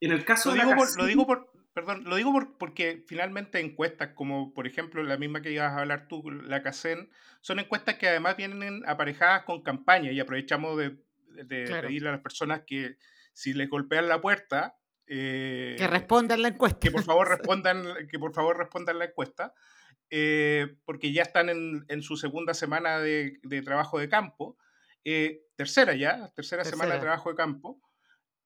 [0.00, 3.04] en el caso lo de digo por, lo digo por, perdón, lo digo por, porque
[3.06, 7.10] finalmente encuestas como por ejemplo la misma que ibas a hablar tú, la CACEN,
[7.42, 10.96] son encuestas que además vienen aparejadas con campaña y aprovechamos de,
[11.44, 12.96] de pedirle a las personas que
[13.40, 14.76] si les golpean la puerta,
[15.06, 16.78] eh, que respondan la encuesta.
[16.78, 19.54] Que por favor respondan, que por favor respondan la encuesta,
[20.10, 24.58] eh, porque ya están en, en, su segunda semana de, de trabajo de campo,
[25.04, 27.80] eh, tercera ya, tercera, semana de trabajo de campo.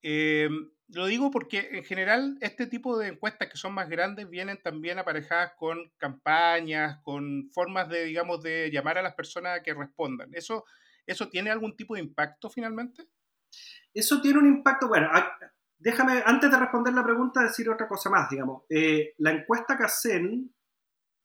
[0.01, 4.97] lo digo porque en general este tipo de encuestas que son más grandes vienen también
[4.97, 10.33] aparejadas con campañas, con formas de, digamos, de llamar a las personas a que respondan.
[10.33, 10.63] ¿Eso,
[11.05, 13.09] eso tiene algún tipo de impacto finalmente?
[13.93, 15.09] Eso tiene un impacto, bueno,
[15.77, 18.63] Déjame, antes de responder la pregunta, decir otra cosa más, digamos.
[18.69, 20.51] Eh, la encuesta CACEN,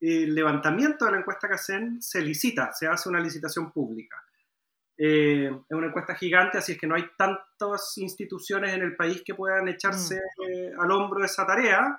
[0.00, 4.22] el levantamiento de la encuesta CACEN se licita, se hace una licitación pública.
[4.98, 9.22] Eh, es una encuesta gigante, así es que no hay tantas instituciones en el país
[9.24, 10.42] que puedan echarse mm.
[10.42, 11.98] eh, al hombro esa tarea.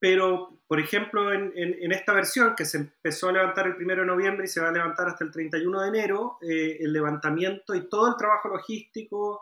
[0.00, 4.06] pero, por ejemplo, en, en, esta versión que se empezó a levantar el 1 de
[4.06, 8.08] noviembre y se va a levantar hasta el 31 de enero, el levantamiento y todo
[8.08, 9.40] el trabajo logístico,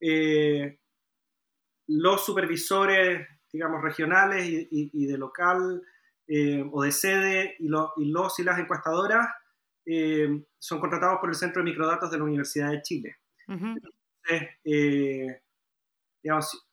[0.00, 0.78] eh,
[1.88, 5.82] los supervisores, digamos, regionales y, de local
[6.26, 9.28] eh, o de sede y, y, los y las encuestadoras
[9.86, 13.16] eh, son contratados por el Centro de Microdatos de la Universidad de Chile.
[16.22, 16.65] digamos,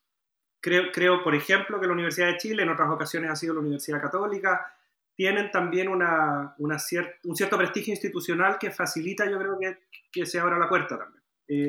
[0.64, 3.60] creo, creo, por ejemplo, que la Universidad de Chile, en otras ocasiones ha sido la
[3.60, 4.66] Universidad Católica,
[5.14, 6.78] tienen también una, una
[7.26, 9.78] un cierto prestigio institucional que facilita, yo creo, que,
[10.10, 11.22] que se abra la puerta también.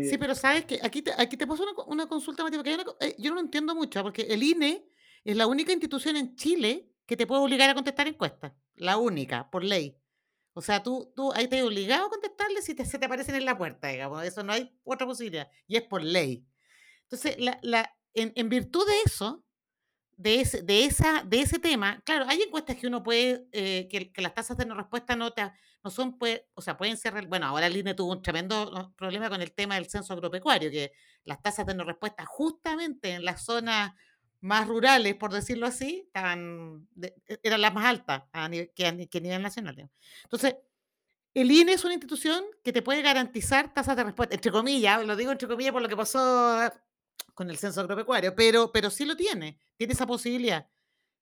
[0.04, 3.16] Sí, eh, pero sabes que aquí te, aquí te una, una consulta, Mati, porque eh,
[3.18, 4.86] yo no lo entiendo mucho, porque el INE
[5.24, 8.52] es la única institución en Chile que te puede obligar a contestar encuestas.
[8.76, 9.98] La única, por ley.
[10.52, 13.44] O sea, tú, tú ahí te obligado a contestarle si te, se te aparecen en
[13.44, 14.22] la puerta, digamos.
[14.24, 15.50] Eso no hay otra posibilidad.
[15.66, 16.46] Y es por ley.
[17.02, 19.44] Entonces, la, la, en, virtud de eso,
[20.16, 24.12] de ese, de, esa, de ese tema, claro, hay encuestas que uno puede, eh, que,
[24.12, 25.50] que, las tasas de no respuesta no, te,
[25.84, 29.28] no son, pues, o sea, pueden ser, bueno, ahora el INE tuvo un tremendo problema
[29.28, 30.92] con el tema del censo agropecuario, que
[31.24, 33.92] las tasas de no respuesta justamente en las zonas
[34.40, 38.92] más rurales, por decirlo así, estaban, e, eran las más altas a nivel, que, a,
[38.92, 39.90] nivel nacional.
[40.22, 40.56] Entonces,
[41.34, 45.16] el INE es una institución que te puede garantizar tasas de respuesta, entre comillas, lo
[45.16, 46.72] digo entre comillas por lo que pasó
[47.34, 50.68] con el censo agropecuario, pero, pero sí lo tiene, tiene esa posibilidad.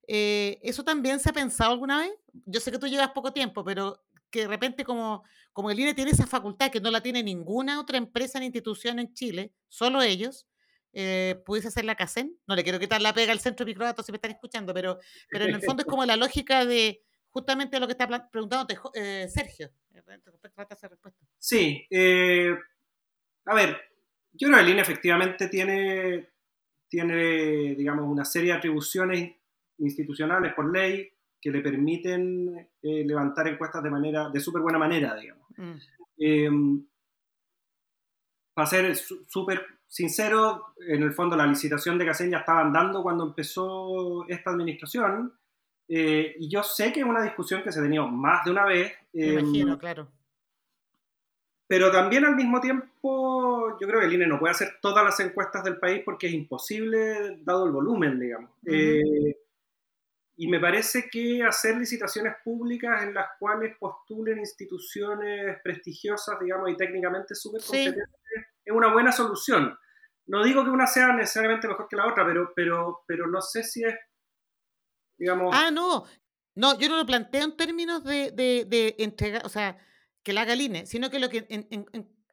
[0.07, 2.13] Eh, ¿Eso también se ha pensado alguna vez?
[2.47, 5.95] Yo sé que tú llevas poco tiempo, pero que de repente como, como el INE
[5.95, 10.03] tiene esa facultad que no la tiene ninguna otra empresa ni institución en Chile, solo
[10.03, 10.47] ellos,
[10.93, 12.37] eh, pudiese hacer la CACEN.
[12.47, 14.99] No le quiero quitar la pega al centro de microdatos si me están escuchando, pero,
[15.31, 19.27] pero en el fondo es como la lógica de justamente lo que está preguntándote eh,
[19.29, 19.71] Sergio,
[21.39, 22.55] Sí, eh,
[23.47, 23.81] a ver,
[24.33, 26.29] yo creo que el INE efectivamente tiene,
[26.89, 29.35] tiene, digamos, una serie de atribuciones
[29.79, 35.15] institucionales por ley que le permiten eh, levantar encuestas de manera, de súper buena manera,
[35.17, 35.47] digamos.
[35.57, 35.73] Mm.
[36.19, 36.87] Em,
[38.55, 43.27] para ser súper sincero, en el fondo la licitación de Casen ya estaba andando cuando
[43.27, 45.35] empezó esta administración,
[45.89, 48.65] eh, y yo sé que es una discusión que se ha tenido más de una
[48.65, 48.93] vez.
[49.13, 50.09] Me imagino, em, claro.
[51.73, 55.19] Pero también al mismo tiempo, yo creo que el INE no puede hacer todas las
[55.21, 58.51] encuestas del país porque es imposible dado el volumen, digamos.
[58.67, 59.39] Eh,
[60.37, 66.77] y me parece que hacer licitaciones públicas en las cuales postulen instituciones prestigiosas, digamos, y
[66.77, 68.05] técnicamente súper competentes,
[68.63, 69.75] es una buena solución.
[70.27, 73.65] no digo que una sea necesariamente mejor que la otra, pero, pero, pero no sé
[73.65, 73.95] si es,
[75.17, 75.55] digamos...
[75.57, 76.05] Ah, no,
[76.55, 79.79] no, yo no lo planteo en términos de, de, de entregar, o sea,
[80.23, 81.47] que la haga el INE, sino que lo que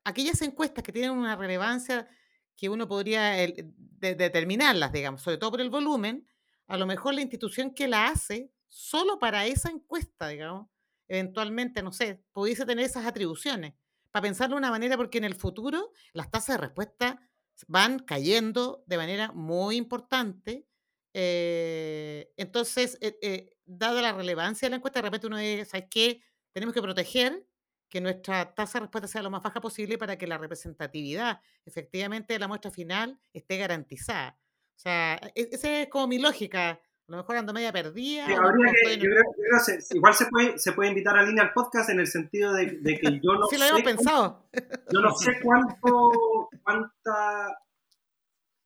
[0.04, 2.08] aquellas encuestas que tienen una relevancia
[2.56, 6.28] que uno podría el- de- determinarlas, digamos, sobre todo por el volumen,
[6.68, 10.68] a lo mejor la institución que la hace, solo para esa encuesta, digamos,
[11.08, 13.74] eventualmente, no sé, pudiese tener esas atribuciones,
[14.12, 17.30] para pensarlo de una manera, porque en el futuro las tasas de respuesta
[17.68, 20.66] van cayendo de manera muy importante.
[21.14, 25.88] eh, entonces, eh, eh, dada la relevancia de la encuesta, de repente uno dice, ¿sabes
[25.90, 26.22] qué?
[26.54, 27.48] Tenemos que proteger
[27.90, 32.34] que nuestra tasa de respuesta sea lo más baja posible para que la representatividad efectivamente
[32.34, 34.38] de la muestra final esté garantizada.
[34.76, 36.70] O sea, e- esa es como mi lógica.
[36.72, 38.28] A lo mejor ando media perdida.
[38.28, 41.24] Sí, que- en yo creo- yo creo se- igual se puede, se puede invitar a
[41.24, 43.84] Línea al podcast en el sentido de, de que yo no Sí, lo habíamos sé
[43.86, 44.50] pensado.
[44.94, 47.58] Yo no sé cuánto, cuánta,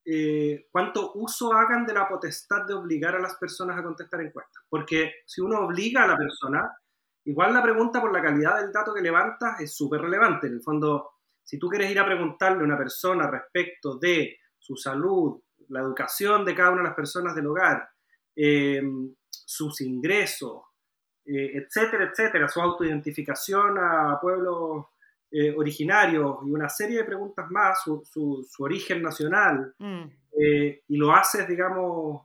[0.05, 4.63] eh, cuánto uso hagan de la potestad de obligar a las personas a contestar encuestas.
[4.69, 6.69] Porque si uno obliga a la persona,
[7.25, 10.47] igual la pregunta por la calidad del dato que levantas es súper relevante.
[10.47, 11.11] En el fondo,
[11.43, 16.43] si tú quieres ir a preguntarle a una persona respecto de su salud, la educación
[16.45, 17.87] de cada una de las personas del hogar,
[18.35, 18.81] eh,
[19.29, 20.61] sus ingresos,
[21.25, 24.85] eh, etcétera, etcétera, su autoidentificación a pueblos
[25.31, 30.03] eh, originarios y una serie de preguntas más, su, su- su origen nacional, Mm,
[30.39, 32.23] eh, y lo haces, digamos,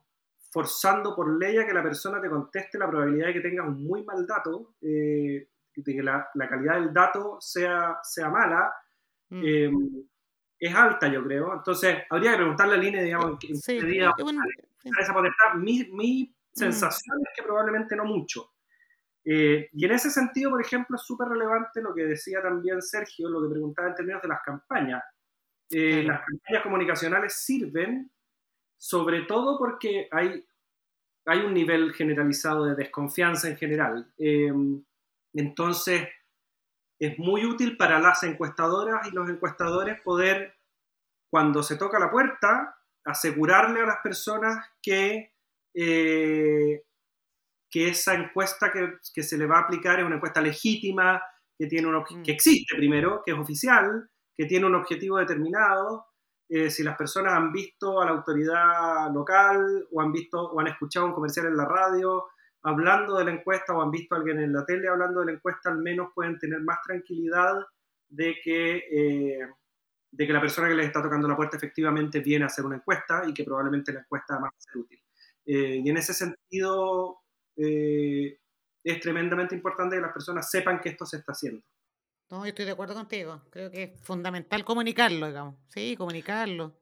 [0.51, 3.85] forzando por ley a que la persona te conteste, la probabilidad de que tengas un
[3.85, 8.73] muy mal dato, eh, de que la, la calidad del dato sea, sea mala,
[9.31, 9.43] mm.
[9.45, 9.71] eh,
[10.59, 11.55] es alta, yo creo.
[11.55, 14.43] Entonces, habría que preguntarle a Line, digamos, en Sí, qué bueno,
[14.79, 14.91] sí.
[15.01, 15.55] esa potestad.
[15.57, 18.53] Mi, mi sensación es que probablemente no mucho.
[19.25, 23.29] Eh, y en ese sentido, por ejemplo, es súper relevante lo que decía también Sergio,
[23.29, 25.03] lo que preguntaba en términos de las campañas.
[25.71, 26.19] Eh, Claro.
[26.19, 28.11] Las campañas comunicacionales sirven
[28.79, 30.47] sobre todo porque hay,
[31.27, 34.13] hay un nivel generalizado de desconfianza en general.
[34.19, 34.53] Eh,
[35.35, 36.09] entonces,
[37.01, 40.57] es muy útil para las encuestadoras y los encuestadores poder,
[41.31, 45.35] cuando se toca la puerta, asegurarle a las personas que,
[45.75, 46.83] eh,
[47.71, 51.23] que esa encuesta que, que se le va a aplicar es una encuesta legítima,
[51.59, 52.23] que, tiene un Mm.
[52.23, 56.07] que existe primero, que es oficial, que tiene un objetivo determinado.
[56.51, 60.69] Eh, si las personas han visto a la autoridad local o han visto o han
[60.69, 62.25] escuchado un comercial en la radio
[62.63, 65.33] hablando de la encuesta o han visto a alguien en la tele hablando de la
[65.33, 67.55] encuesta, al menos pueden tener más tranquilidad
[68.09, 69.47] de que, eh,
[70.11, 72.77] de que la persona que les está tocando la puerta efectivamente viene a hacer una
[72.77, 75.03] encuesta y que probablemente la encuesta además va a ser útil.
[75.45, 77.19] Eh, y en ese sentido
[77.57, 81.63] es tremendamente importante que las personas sepan que esto se está haciendo.
[82.31, 83.43] No, yo estoy de acuerdo contigo.
[83.51, 85.57] Creo que es fundamental comunicarlo, digamos.
[85.69, 86.79] Sí, comunicarlo.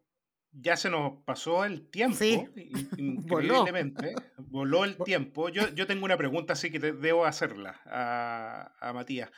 [0.50, 2.42] Ya se nos pasó el tiempo, Sí.
[3.28, 3.60] Voló.
[3.66, 4.14] increíblemente.
[4.38, 5.48] Voló el tiempo.
[5.50, 9.30] Yo, yo tengo una pregunta, así que te- debo hacerla a, a Matías.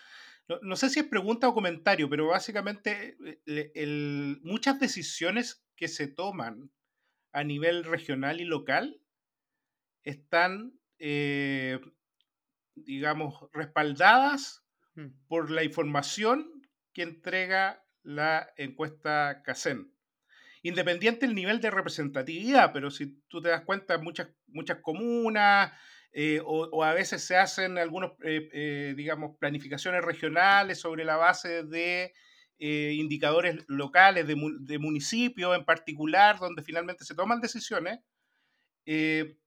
[0.48, 5.64] No, no sé si es pregunta o comentario, pero básicamente eh, el- el- muchas decisiones
[5.76, 6.70] que se toman
[7.32, 9.00] a nivel regional y local
[10.04, 11.80] están, eh,
[12.76, 14.64] digamos, respaldadas.
[15.26, 19.92] Por la información que entrega la encuesta CACEN.
[20.62, 25.72] Independiente del nivel de representatividad, pero si tú te das cuenta, muchas, muchas comunas
[26.12, 31.62] eh, o, a veces se hacen algunos, eh, eh, digamos, planificaciones regionales sobre la base
[31.62, 32.12] de
[32.58, 38.00] eh, indicadores locales, de, de municipios en particular, donde finalmente se toman decisiones.
[38.84, 39.38] Eh,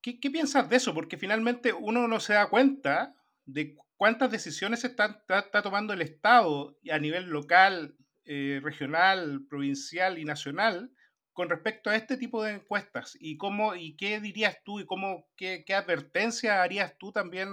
[0.00, 0.92] ¿Qué, qué piensas de eso?
[0.92, 3.14] Porque finalmente uno no se da cuenta
[3.46, 10.18] de cu- cuántas decisiones está, está- tomando el Estado a nivel local, eh, regional, provincial
[10.18, 10.90] y nacional
[11.32, 13.16] con respecto a este tipo de encuestas.
[13.20, 17.48] ¿Y, cómo, y qué dirías tú y cómo, qué, qué advertencia harías tú también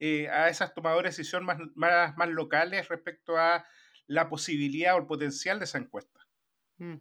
[0.00, 3.64] eh, a esas tomadores de decisión más, más, más locales respecto a
[4.06, 6.20] la posibilidad o el potencial de esa encuesta?
[6.78, 6.96] Mm.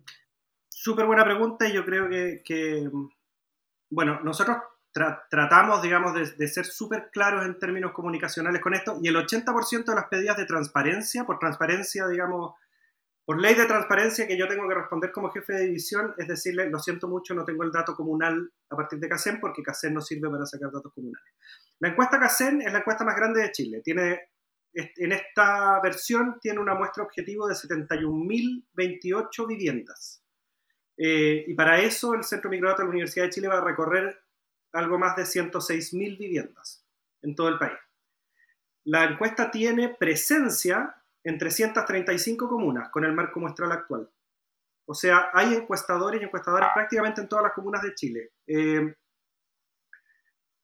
[0.69, 2.89] Súper buena pregunta y yo creo que,
[3.89, 4.57] bueno, nosotros
[4.97, 9.85] tra- tratamos, digamos, de, ser súper claros en términos comunicacionales con esto y el 80%
[9.85, 12.55] de las pedidas de transparencia, por transparencia, digamos,
[13.23, 16.69] por ley de transparencia que yo tengo que responder como jefe de división, es decirle,
[16.69, 20.01] lo siento mucho, no tengo el dato comunal a partir de CACEN porque CACEN no
[20.01, 21.33] sirve para sacar datos comunales.
[21.79, 23.81] La encuesta CACEN es la encuesta más grande de Chile.
[23.83, 24.29] Tiene,
[24.73, 30.23] en esta versión tiene una muestra objetivo de 71.028 viviendas.
[30.97, 34.19] Eh, y para eso el Centro Microdatos de la Universidad de Chile va a recorrer
[34.77, 36.85] algo más de 106.000 viviendas
[37.21, 37.77] en todo el país.
[38.85, 44.09] La encuesta tiene presencia en 335 comunas con el marco muestral actual.
[44.85, 48.31] O sea, hay encuestadores y encuestadoras prácticamente en todas las comunas de Chile.
[48.45, 48.95] Eh,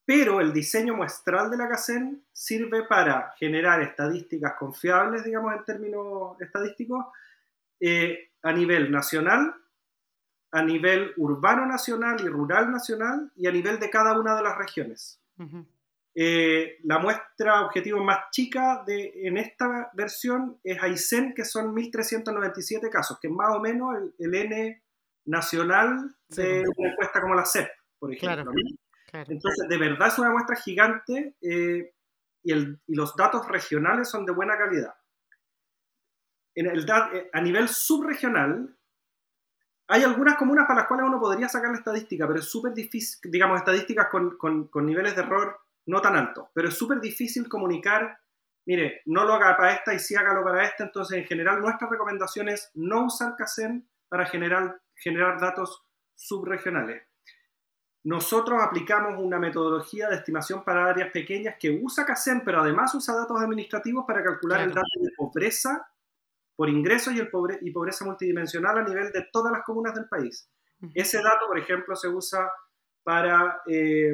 [0.06, 6.40] pero el diseño muestral de la CACEN sirve para generar estadísticas confiables, digamos, en términos
[6.42, 7.06] estadísticos,
[7.80, 9.54] eh, a nivel nacional,
[10.54, 14.56] a nivel urbano nacional y rural nacional y a nivel de cada una de las
[14.56, 15.20] regiones.
[16.14, 22.88] Eh, la muestra objetivo más chica de, en esta versión es Aysén, que son 1.397
[22.92, 24.84] casos, que es más o menos el, N
[25.26, 28.52] nacional de una encuesta como la CEP, por ejemplo.
[29.12, 31.94] Entonces, de verdad es una muestra gigante eh,
[32.44, 34.94] y, y, los datos regionales son de buena calidad.
[36.54, 38.78] En el, eh, a nivel subregional,
[39.88, 43.20] hay algunas comunas para las cuales uno podría sacar la estadística, pero es súper difícil,
[43.30, 47.50] digamos, estadísticas con, con, con, niveles de error no tan altos, pero es súper difícil
[47.50, 48.18] comunicar,
[48.66, 51.90] mire, no lo haga para esta y sí hágalo para esta, entonces en general nuestra
[51.90, 55.84] recomendación es no usar CACEN para generar, generar datos
[56.16, 57.04] subregionales.
[58.06, 63.16] Nosotros aplicamos una metodología de estimación para áreas pequeñas que usa CACEN, pero además usa
[63.16, 65.88] datos administrativos para calcular el dato de pobreza
[66.56, 70.08] por ingresos y, el pobre, y pobreza multidimensional a nivel de todas las comunas del
[70.08, 70.50] país.
[70.94, 72.52] Ese dato, por ejemplo, se usa
[73.04, 74.14] para, eh,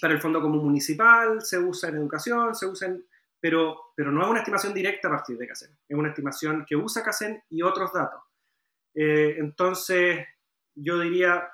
[0.00, 3.04] para el Fondo Común Municipal, se usa en educación, se usa en...
[3.40, 6.76] Pero, pero no es una estimación directa a partir de CACEN, es una estimación que
[6.76, 8.22] usa CACEN y otros datos.
[8.94, 10.26] Eh, entonces,
[10.74, 11.52] yo diría,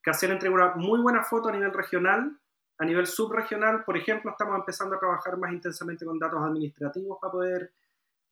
[0.00, 2.40] CACEN entrega una muy buena foto a nivel regional,
[2.78, 7.32] a nivel subregional, por ejemplo, estamos empezando a trabajar más intensamente con datos administrativos para
[7.32, 7.72] poder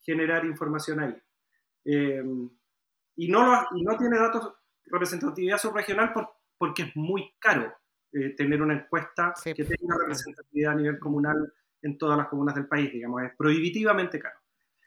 [0.05, 1.17] generar información ahí.
[1.85, 2.23] Eh,
[3.17, 4.55] y, no no tiene datos
[4.87, 6.29] representatividad subregional por,
[6.59, 7.75] porque es muy caro
[8.13, 11.53] eh, tener una encuesta que tenga representatividad a nivel comunal
[11.83, 14.39] en todas las comunas del país, digamos, es prohibitivamente caro.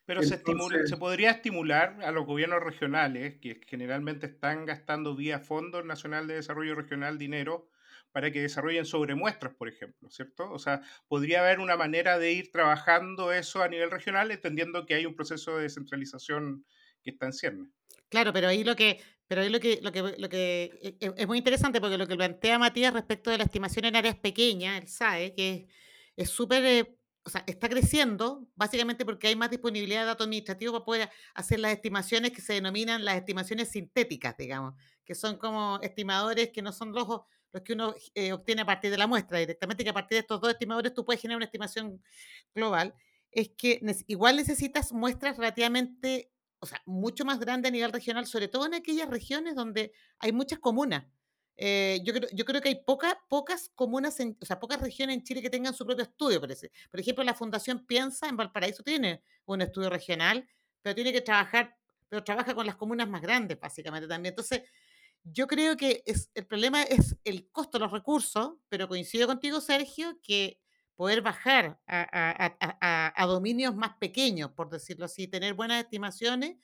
[0.05, 5.83] Pero se, se podría estimular a los gobiernos regionales, que generalmente están gastando vía Fondo
[5.83, 7.67] Nacional de Desarrollo Regional dinero,
[8.11, 10.51] para que desarrollen sobre muestras, por ejemplo, ¿cierto?
[10.51, 14.95] O sea, podría haber una manera de ir trabajando eso a nivel regional, entendiendo que
[14.95, 16.65] hay un proceso de descentralización
[17.03, 17.69] que está en ciernes.
[18.09, 21.13] Claro, pero ahí lo que, pero ahí lo que, lo que, lo que e, e,
[21.17, 24.81] es muy interesante porque lo que plantea Matías respecto de la estimación en áreas pequeñas,
[24.81, 25.67] el SAE, que
[26.15, 30.73] es súper, eh, o sea, está creciendo básicamente porque hay más disponibilidad de datos administrativos
[30.73, 35.79] para poder hacer las estimaciones que se denominan las estimaciones sintéticas, digamos, que son como
[35.81, 37.07] estimadores que no son los
[37.57, 40.21] los que uno eh, obtiene a partir de la muestra directamente, que a partir de
[40.21, 42.01] estos dos estimadores tú puedes generar una estimación
[42.53, 42.93] global,
[43.31, 48.47] es que igual necesitas muestras relativamente, o sea, mucho más grandes a nivel regional, sobre
[48.47, 51.05] todo en aquellas regiones donde hay muchas comunas.
[51.59, 55.17] Eh, yo, creo, yo creo que hay poca, pocas comunas, en, o sea, pocas regiones
[55.17, 56.71] en Chile que tengan su propio estudio, parece.
[56.91, 60.47] Por ejemplo, la Fundación Piensa en Valparaíso tiene un estudio regional,
[60.83, 61.75] pero tiene que trabajar,
[62.09, 64.33] pero trabaja con las comunas más grandes, básicamente también.
[64.33, 64.61] Entonces,
[65.31, 69.61] yo creo que es, el problema es el costo de los recursos, pero coincido contigo,
[69.61, 70.59] Sergio, que
[70.95, 76.57] poder bajar a, dominios más pequeños, por decirlo así, tener buenas estimaciones,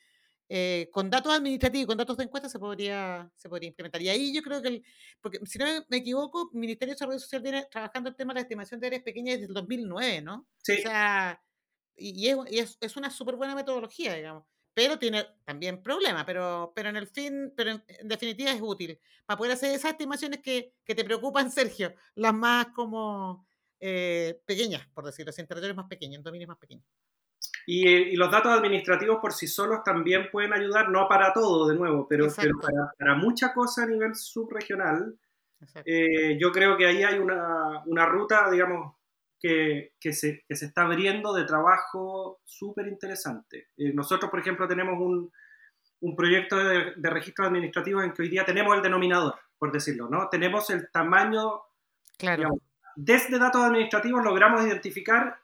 [0.49, 4.01] eh, con datos administrativos, con datos de encuesta se podría, se podría implementar.
[4.01, 4.81] Y ahí yo creo que,
[5.21, 8.39] porque si no me equivoco, el Ministerio de Desarrollo Social viene trabajando el tema de
[8.39, 10.47] la estimación de áreas pequeñas desde el 2009, ¿no?
[10.57, 10.73] Sí.
[10.73, 11.41] O sea,
[11.95, 16.89] y, es, es, es, una súper buena metodología, digamos pero tiene también problemas, pero, pero
[16.89, 20.95] en el fin, pero en, definitiva es útil para poder hacer esas estimaciones que, que
[20.95, 23.45] te preocupan, Sergio, las más como
[23.79, 26.85] eh, pequeñas, por decirlo así, en territorios más pequeños, en dominios más pequeños.
[27.65, 31.75] Y, y, los datos administrativos por sí solos también pueden ayudar, no para todo, de
[31.75, 35.17] nuevo, pero, pero para, para mucha cosa a nivel subregional.
[35.85, 38.95] Eh, yo creo que ahí hay una, una ruta, digamos,
[39.43, 43.67] que, se, está abriendo de trabajo súper interesante.
[43.75, 48.75] Eh, nosotros, por ejemplo, tenemos un, proyecto de, registro administrativo en que hoy día tenemos
[48.75, 50.29] el denominador, por decirlo, ¿no?
[50.29, 51.61] Tenemos el tamaño...
[52.17, 52.49] Claro.
[52.95, 55.35] desde datos administrativos logramos identificar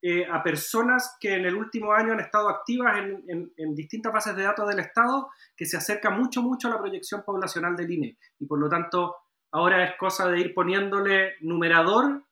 [0.00, 4.36] eh, a personas que en el último año han estado activas en, en, distintas bases
[4.36, 8.18] de datos del Estado que se acerca mucho, mucho a la proyección poblacional del INE.
[8.38, 9.16] Y por lo tanto,
[9.50, 12.22] ahora es cosa de ir poniéndole numerador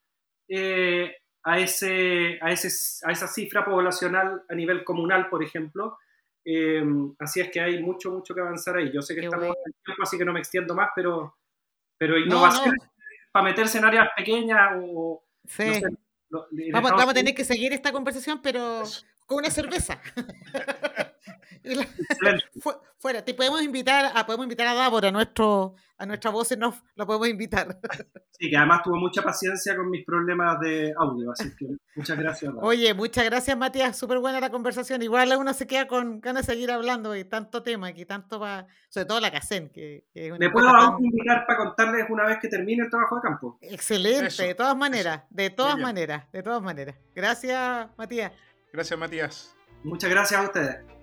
[0.49, 2.69] eh, a, ese, a, ese,
[3.07, 5.99] a esa cifra poblacional a nivel comunal, por ejemplo.
[6.45, 6.83] Eh,
[7.19, 8.91] así es que hay mucho, mucho que avanzar ahí.
[8.93, 11.37] Yo sé que estamos en el tiempo, así que no me extiendo más, pero,
[11.99, 12.75] pero innovación
[13.31, 15.23] para meterse en áreas pequeñas o...
[15.47, 15.81] Sí.
[16.73, 18.83] vamos, vamos, a tener que seguir esta conversación, pero
[19.27, 20.01] con una cerveza.
[22.99, 26.64] fuera, te podemos invitar a, podemos invitar a Davor, a nuestro, a nuestra voz en
[26.64, 27.79] off, lo podemos invitar.
[28.41, 31.66] Sí, que además tuvo mucha paciencia con mis problemas de audio, así que
[31.97, 32.55] muchas gracias.
[32.61, 35.03] Oye, muchas gracias Matías, súper buena la conversación.
[35.03, 38.68] Igual uno se queda con ganas de seguir hablando y tanto tema aquí, tanto para,
[38.89, 40.05] sobre todo la CACEN, que,
[40.39, 40.68] Me puedo
[41.01, 43.59] invitar para contarles una vez que termine el trabajo de campo.
[43.61, 46.95] Excelente, de todas maneras, de todas maneras, de todas maneras.
[47.16, 48.31] Gracias Matías.
[48.72, 49.57] Gracias Matías.
[49.83, 50.98] Muchas gracias a ustedes.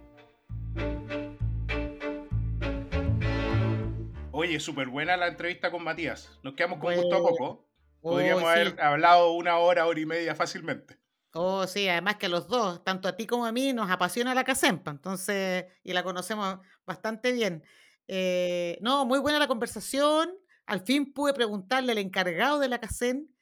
[4.37, 6.29] Oye, súper buena la entrevista con Matías.
[6.43, 7.69] Nos quedamos con gusto a poco.
[8.01, 10.99] Podríamos oh, haber hablado una hora, hora y media fácilmente.
[11.31, 14.43] Oh, sí, además que los dos, tanto a ti como a mí, nos apasiona la
[14.43, 17.63] Casempa, entonces, y la conocemos bastante bien.
[18.09, 20.37] Eh, no, muy buena la conversación.
[20.65, 23.33] Al fin pude preguntarle al encargado de la CACEN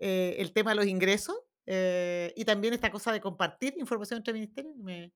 [0.00, 1.34] eh, el tema de los ingresos
[1.64, 4.76] eh, y también esta cosa de compartir información entre ministerios.
[4.76, 5.14] Me,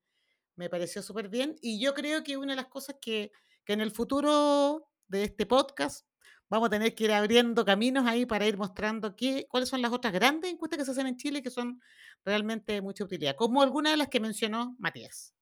[0.55, 1.57] me pareció súper bien.
[1.61, 3.33] Y yo creo que una de las cosas que,
[3.67, 6.07] que en el futuro de este podcast
[6.49, 9.93] vamos a tener que ir abriendo caminos ahí para ir mostrando qué, cuáles son las
[9.93, 11.81] otras grandes encuestas que se hacen en Chile que son
[12.25, 15.35] realmente de mucha utilidad, como algunas de las que mencionó Matías.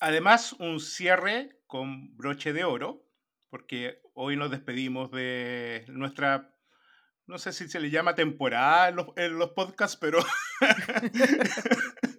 [0.00, 3.06] Además, un cierre con broche de oro,
[3.50, 6.54] porque hoy nos despedimos de nuestra,
[7.26, 10.18] no sé si se le llama temporada en los, en los podcasts, pero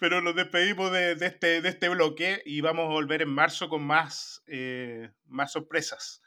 [0.00, 3.82] Pero nos despedimos de, este, de este bloque y vamos a volver en marzo con
[3.82, 6.22] más, eh, más sorpresas.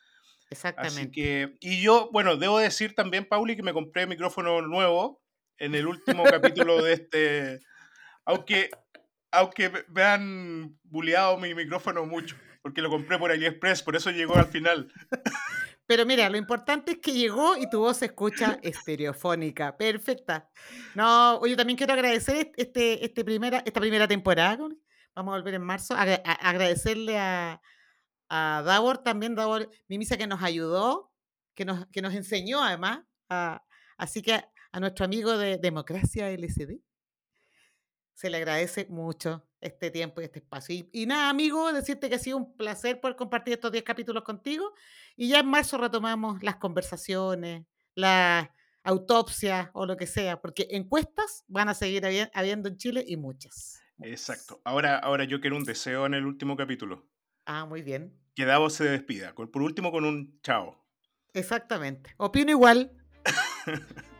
[0.52, 1.02] Exactamente.
[1.02, 5.24] Así que, y yo, bueno, debo decir también, Pauli, que me compré micrófono nuevo
[5.58, 6.24] en el último
[6.62, 7.60] capítulo de este.
[8.26, 8.70] Aunque,
[9.32, 14.36] aunque me han bulleado mi micrófono mucho, porque lo compré por AliExpress, por eso llegó
[14.36, 14.94] al final.
[15.86, 19.76] Pero mira, lo importante es que llegó y tu voz se escucha estereofónica.
[19.76, 20.50] Perfecta.
[20.96, 24.70] No, yo también quiero agradecer este, este primera, esta primera temporada.
[25.16, 25.94] Vamos a volver en marzo.
[25.96, 27.62] agradecerle a,
[28.30, 31.12] a Davor también, Davor Mimisa, que nos ayudó,
[31.54, 33.02] que nos, que nos enseñó además.
[33.98, 36.82] así que a nuestro amigo de Democracia LCD
[38.14, 40.86] se le agradece mucho este tiempo y este espacio.
[40.92, 44.74] Y, nada, amigo, decirte que ha sido un placer poder compartir estos 10 capítulos contigo.
[45.16, 48.50] Y ya en marzo retomamos las conversaciones, las
[48.84, 52.04] autopsias o lo que sea, porque encuestas van a seguir
[52.34, 53.82] habiendo en Chile y muchas.
[54.02, 54.62] Exacto.
[54.66, 57.08] Ahora, ahora yo quiero un deseo en el último capítulo.
[57.46, 58.14] Ah, muy bien.
[58.36, 59.34] Que Davos se despida.
[59.34, 60.84] Por último, con un chao.
[61.34, 62.14] Exactamente.
[62.18, 62.92] Opino igual.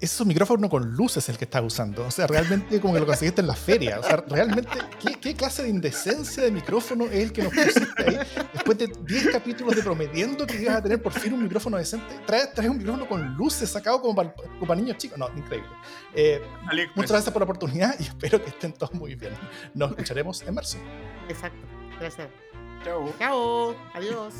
[0.00, 2.06] es un micrófono con luces el que estás usando.
[2.06, 4.00] O sea, realmente como que lo conseguiste en la feria.
[4.00, 4.70] O sea, realmente,
[5.20, 8.18] ¿qué, clase de indecencia de micrófono es el que nos pusiste ahí?
[8.54, 12.20] Después de 10 capítulos de prometiendo que ibas a tener por fin un micrófono decente,
[12.26, 15.18] traes, traes un micrófono con luces sacado como para, niños chicos.
[15.18, 15.68] No, increíble.
[16.14, 16.40] Eh,
[16.94, 19.34] muchas gracias por la oportunidad y espero que estén todos muy bien.
[19.74, 20.78] Nos escucharemos en marzo.
[21.28, 21.66] Exacto.
[21.98, 22.28] Gracias.
[22.84, 23.12] Chao.
[23.18, 23.76] Chao.
[23.92, 24.34] Adiós.